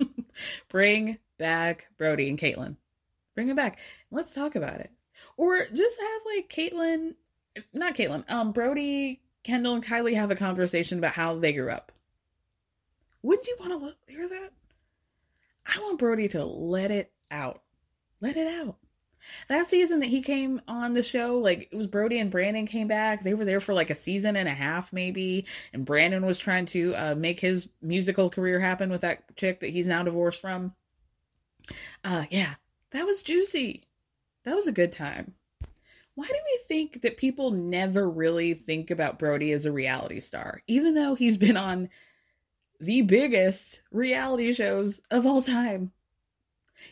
[0.68, 2.76] Bring back Brody and Caitlyn.
[3.34, 3.78] Bring him back.
[4.10, 4.90] Let's talk about it.
[5.36, 7.14] Or just have like Caitlyn
[7.72, 11.92] not Caitlyn, um, Brody, Kendall, and Kylie have a conversation about how they grew up.
[13.22, 14.50] Wouldn't you want to hear that?
[15.74, 17.62] I want Brody to let it out.
[18.20, 18.76] Let it out.
[19.48, 22.88] That season that he came on the show, like it was Brody and Brandon came
[22.88, 23.22] back.
[23.22, 25.44] They were there for like a season and a half, maybe.
[25.74, 29.70] And Brandon was trying to uh, make his musical career happen with that chick that
[29.70, 30.74] he's now divorced from.
[32.02, 32.54] Uh, yeah,
[32.92, 33.82] that was juicy.
[34.44, 35.34] That was a good time
[36.20, 40.60] why do we think that people never really think about Brody as a reality star,
[40.66, 41.88] even though he's been on
[42.78, 45.92] the biggest reality shows of all time?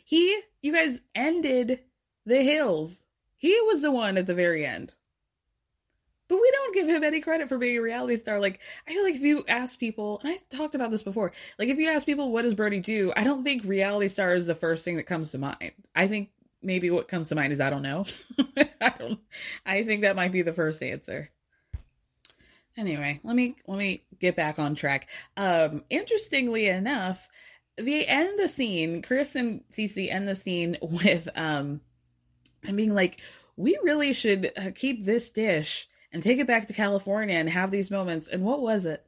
[0.02, 1.80] He, you guys ended
[2.24, 3.02] The Hills.
[3.36, 4.94] He was the one at the very end.
[6.28, 8.40] But we don't give him any credit for being a reality star.
[8.40, 11.68] Like, I feel like if you ask people, and I talked about this before, like
[11.68, 14.54] if you ask people what does Brody do, I don't think reality star is the
[14.54, 15.72] first thing that comes to mind.
[15.94, 16.30] I think
[16.62, 18.04] maybe what comes to mind is I don't know.
[18.80, 19.20] I don't
[19.64, 21.30] I think that might be the first answer.
[22.76, 25.08] Anyway, let me let me get back on track.
[25.36, 27.28] Um, interestingly enough,
[27.76, 29.02] they end the scene.
[29.02, 31.80] Kris and Cece end the scene with um,
[32.64, 33.20] and being like,
[33.56, 37.72] "We really should uh, keep this dish and take it back to California and have
[37.72, 39.04] these moments." And what was it?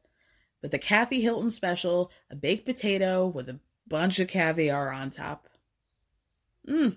[0.62, 5.48] But the Kathy Hilton special, a baked potato with a bunch of caviar on top.
[6.68, 6.96] Mmm,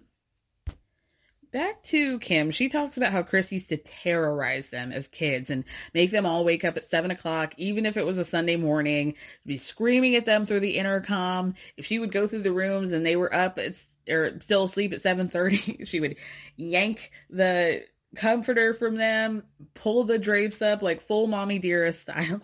[1.54, 5.64] Back to Kim, she talks about how Kris used to terrorize them as kids and
[5.94, 9.14] make them all wake up at seven o'clock, even if it was a Sunday morning,
[9.46, 11.54] be screaming at them through the intercom.
[11.78, 14.94] If she would go through the rooms and they were up it's or still asleep
[14.94, 16.16] at seven thirty, she would
[16.56, 17.84] yank the
[18.16, 19.44] comforter from them,
[19.76, 22.42] pull the drapes up like full mommy dearest style,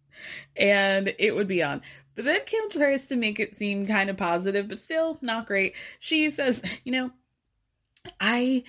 [0.56, 1.80] and it would be on.
[2.16, 5.76] But then Kim tries to make it seem kind of positive, but still not great.
[6.00, 7.12] She says, you know,
[8.20, 8.64] I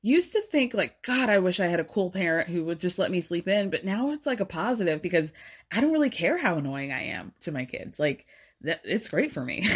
[0.00, 3.00] used to think like god i wish i had a cool parent who would just
[3.00, 5.32] let me sleep in but now it's like a positive because
[5.72, 7.98] i don't really care how annoying i am to my kids.
[7.98, 8.24] Like
[8.62, 9.66] that it's great for me.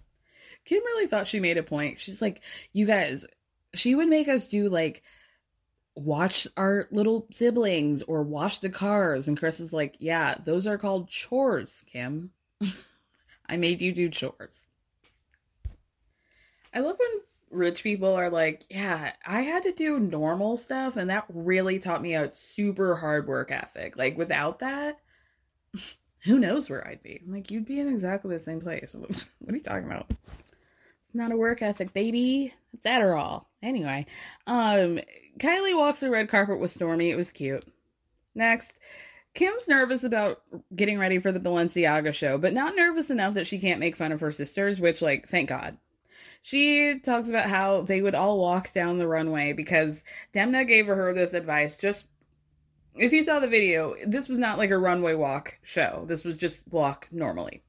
[0.64, 2.00] Kim really thought she made a point.
[2.00, 2.42] She's like
[2.72, 3.26] you guys
[3.74, 5.02] she would make us do like
[5.94, 10.78] watch our little siblings or wash the cars and Kris is like yeah those are
[10.78, 12.30] called chores kim.
[13.48, 14.66] I made you do chores.
[16.74, 17.20] I love when
[17.50, 22.02] rich people are like, yeah, I had to do normal stuff, and that really taught
[22.02, 23.96] me a super hard work ethic.
[23.96, 24.98] Like, without that,
[26.24, 27.20] who knows where I'd be?
[27.24, 28.94] I'm like, you'd be in exactly the same place.
[28.98, 30.10] what are you talking about?
[30.10, 32.52] It's not a work ethic, baby.
[32.74, 33.46] It's Adderall.
[33.62, 34.06] Anyway,
[34.46, 35.00] um,
[35.38, 37.10] Kylie walks the red carpet with Stormi.
[37.10, 37.64] It was cute.
[38.34, 38.74] Next,
[39.34, 40.42] Kim's nervous about
[40.74, 44.12] getting ready for the Balenciaga show, but not nervous enough that she can't make fun
[44.12, 45.78] of her sisters, which, like, thank God.
[46.46, 51.12] She talks about how they would all walk down the runway because Demna gave her
[51.12, 51.74] this advice.
[51.74, 52.06] Just
[52.94, 56.04] if you saw the video, this was not like a runway walk show.
[56.06, 57.64] This was just walk normally.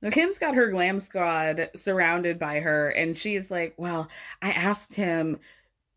[0.00, 4.08] Now, Kim's got her glam squad surrounded by her, and she's like, Well,
[4.40, 5.40] I asked him,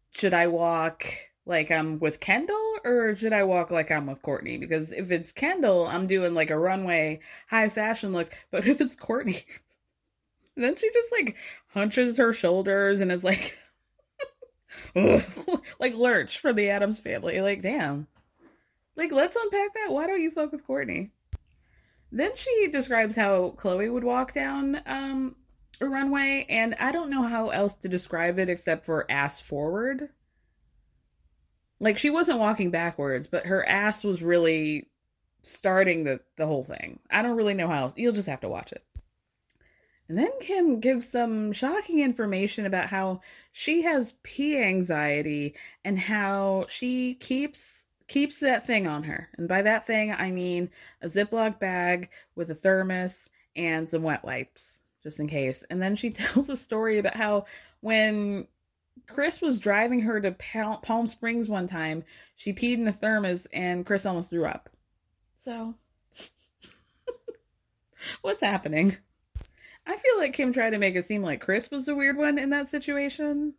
[0.09, 1.05] should I walk
[1.45, 4.59] like I'm with Kendall or should I walk like I'm with Kourtney?
[4.59, 8.35] Because if it's Kendall, I'm doing like a runway high fashion look.
[8.49, 8.95] But if it's
[10.55, 11.37] Then she just like
[11.69, 13.57] hunches her shoulders and is like,
[15.79, 17.41] like lurch for the Addams family.
[17.41, 18.07] Like, damn.
[18.95, 19.91] Like, let's unpack that.
[19.91, 21.11] Why don't you fuck with Kourtney?
[22.11, 25.35] Then she describes how Khloé would walk down um,
[25.79, 30.09] a runway, and I don't know how else to describe it except for ass forward.
[31.79, 34.87] Like she wasn't walking backwards, but her ass was really
[35.41, 36.99] starting the the whole thing.
[37.09, 37.93] I don't really know how else.
[37.95, 38.83] You'll just have to watch it.
[40.09, 45.55] And then Kim gives some shocking information about how she has pee anxiety
[45.85, 49.29] and how she keeps keeps that thing on her.
[49.37, 50.71] And by that thing I mean
[51.03, 55.63] a Ziploc bag with a thermos and some wet wipes just in case.
[55.69, 57.45] And then she tells a story about how
[57.81, 58.47] when
[59.05, 60.31] Kris was driving her to
[60.81, 62.03] Palm Springs one time,
[62.35, 64.71] she peed in the thermos and Kris almost threw up.
[65.37, 65.75] So
[68.21, 68.97] what's happening?
[69.89, 72.37] I feel like Kim tried to make it seem like Kris was the weird one
[72.37, 73.55] in that situation.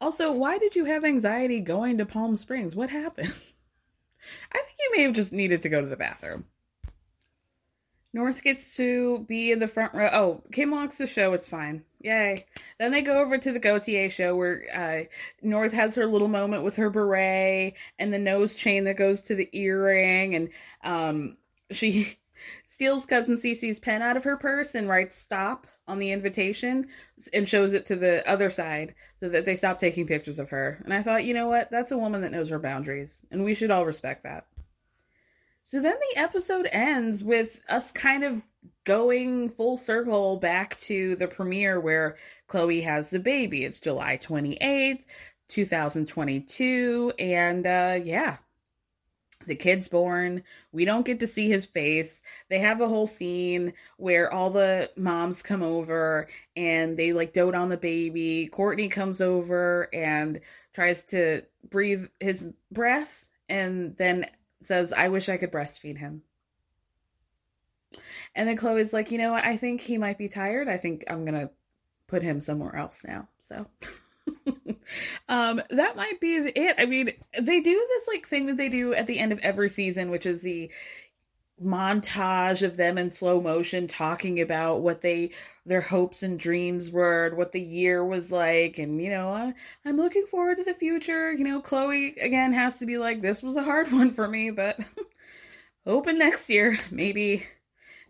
[0.00, 2.74] Also, why did you have anxiety going to Palm Springs?
[2.74, 3.28] What happened?
[4.52, 6.46] I think you may have just needed to go to the bathroom.
[8.14, 10.08] North gets to be in the front row.
[10.10, 11.34] Oh, Kim walks the show.
[11.34, 11.84] It's fine.
[12.00, 12.46] Yay.
[12.78, 15.02] Then they go over to the Gaultier show where uh,
[15.42, 19.34] North has her little moment with her beret and the nose chain that goes to
[19.34, 20.34] the earring.
[20.34, 20.48] And
[20.82, 21.36] um,
[21.70, 22.18] she
[22.82, 26.88] steals cousin Cece's pen out of her purse and writes stop on the invitation
[27.32, 30.82] and shows it to the other side so that they stop taking pictures of her.
[30.84, 31.70] And I thought, you know what?
[31.70, 34.48] That's a woman that knows her boundaries, and we should all respect that.
[35.66, 38.42] So then the episode ends with us kind of
[38.82, 42.16] going full circle back to the premiere where
[42.48, 43.64] Khloé has the baby.
[43.64, 45.04] It's July 28th,
[45.46, 47.12] 2022.
[47.20, 48.38] And uh, yeah,
[49.46, 50.42] the kid's born.
[50.72, 52.22] We don't get to see his face.
[52.48, 57.54] They have a whole scene where all the moms come over and they like dote
[57.54, 58.48] on the baby.
[58.52, 60.40] Kourtney comes over and
[60.72, 64.26] tries to breathe his breath and then
[64.62, 66.22] says, I wish I could breastfeed him.
[68.34, 69.44] And then Khloé's like, you know what?
[69.44, 70.68] I think he might be tired.
[70.68, 71.50] I think I'm going to
[72.06, 73.28] put him somewhere else now.
[73.38, 73.66] So.
[75.28, 76.76] um, that might be it.
[76.78, 79.70] I mean, they do this like thing that they do at the end of every
[79.70, 80.70] season, which is the
[81.62, 85.30] montage of them in slow motion talking about what they
[85.64, 88.78] their hopes and dreams were what the year was like.
[88.78, 89.52] And you know uh,
[89.84, 91.32] i'm looking forward to the future.
[91.32, 94.50] You know Khloé again has to be like this was a hard one for me
[94.50, 94.78] but
[95.86, 97.44] hoping next year maybe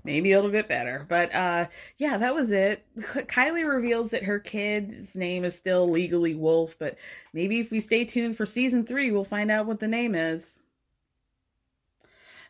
[0.04, 1.06] maybe it'll get better.
[1.08, 1.66] But uh
[1.96, 2.84] yeah that was it.
[2.98, 6.98] Kylie reveals that her kid's name is still legally wolf but
[7.32, 10.60] maybe if we stay tuned for season three we'll find out what the name is.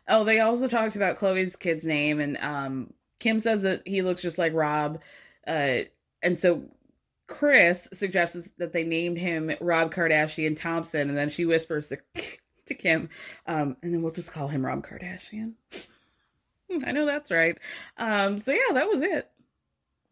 [0.07, 4.21] Oh, they also talked about Khloé's kid's name, and um, Kim says that he looks
[4.21, 5.01] just like Rob,
[5.47, 5.79] uh,
[6.21, 6.63] and so
[7.27, 11.97] Kris suggests that they named him Rob Kardashian Thompson, and then she whispers to,
[12.65, 13.09] to Kim,
[13.47, 15.53] um, and then we'll just call him Rob Kardashian.
[16.85, 17.57] I know that's right.
[17.97, 19.29] Um, so yeah, that was it.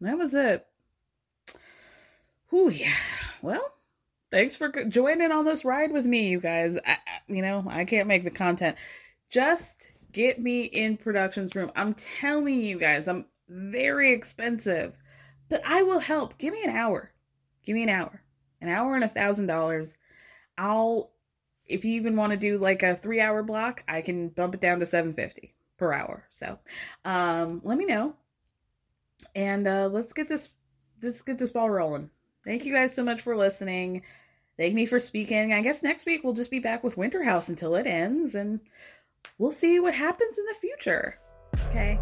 [0.00, 0.66] That was it.
[2.50, 2.92] Whew, yeah.
[3.40, 3.72] Well,
[4.30, 6.78] thanks for joining on this ride with me, you guys.
[6.86, 6.98] I,
[7.28, 8.76] you know, I can't make the content.
[9.30, 11.70] Just get me in production's room.
[11.74, 15.00] I'm telling you guys, I'm very expensive,
[15.48, 16.36] but I will help.
[16.38, 17.08] Give me an hour.
[17.64, 18.22] Give me an hour.
[18.60, 19.96] An hour and a thousand dollars.
[20.58, 21.10] I'll
[21.66, 24.60] if you even want to do like a three hour block, I can bump it
[24.60, 26.24] down to 750 per hour.
[26.30, 26.60] So
[27.04, 28.14] um let me know.
[29.34, 30.50] And uh let's get this
[31.02, 32.08] let's get this ball rolling.
[32.44, 34.02] Thank you guys so much for listening.
[34.56, 35.52] Thank me for speaking.
[35.52, 38.60] I guess next week we'll just be back with Winter House until it ends and
[39.38, 41.18] we'll see what happens in the future.
[41.66, 41.98] Okay.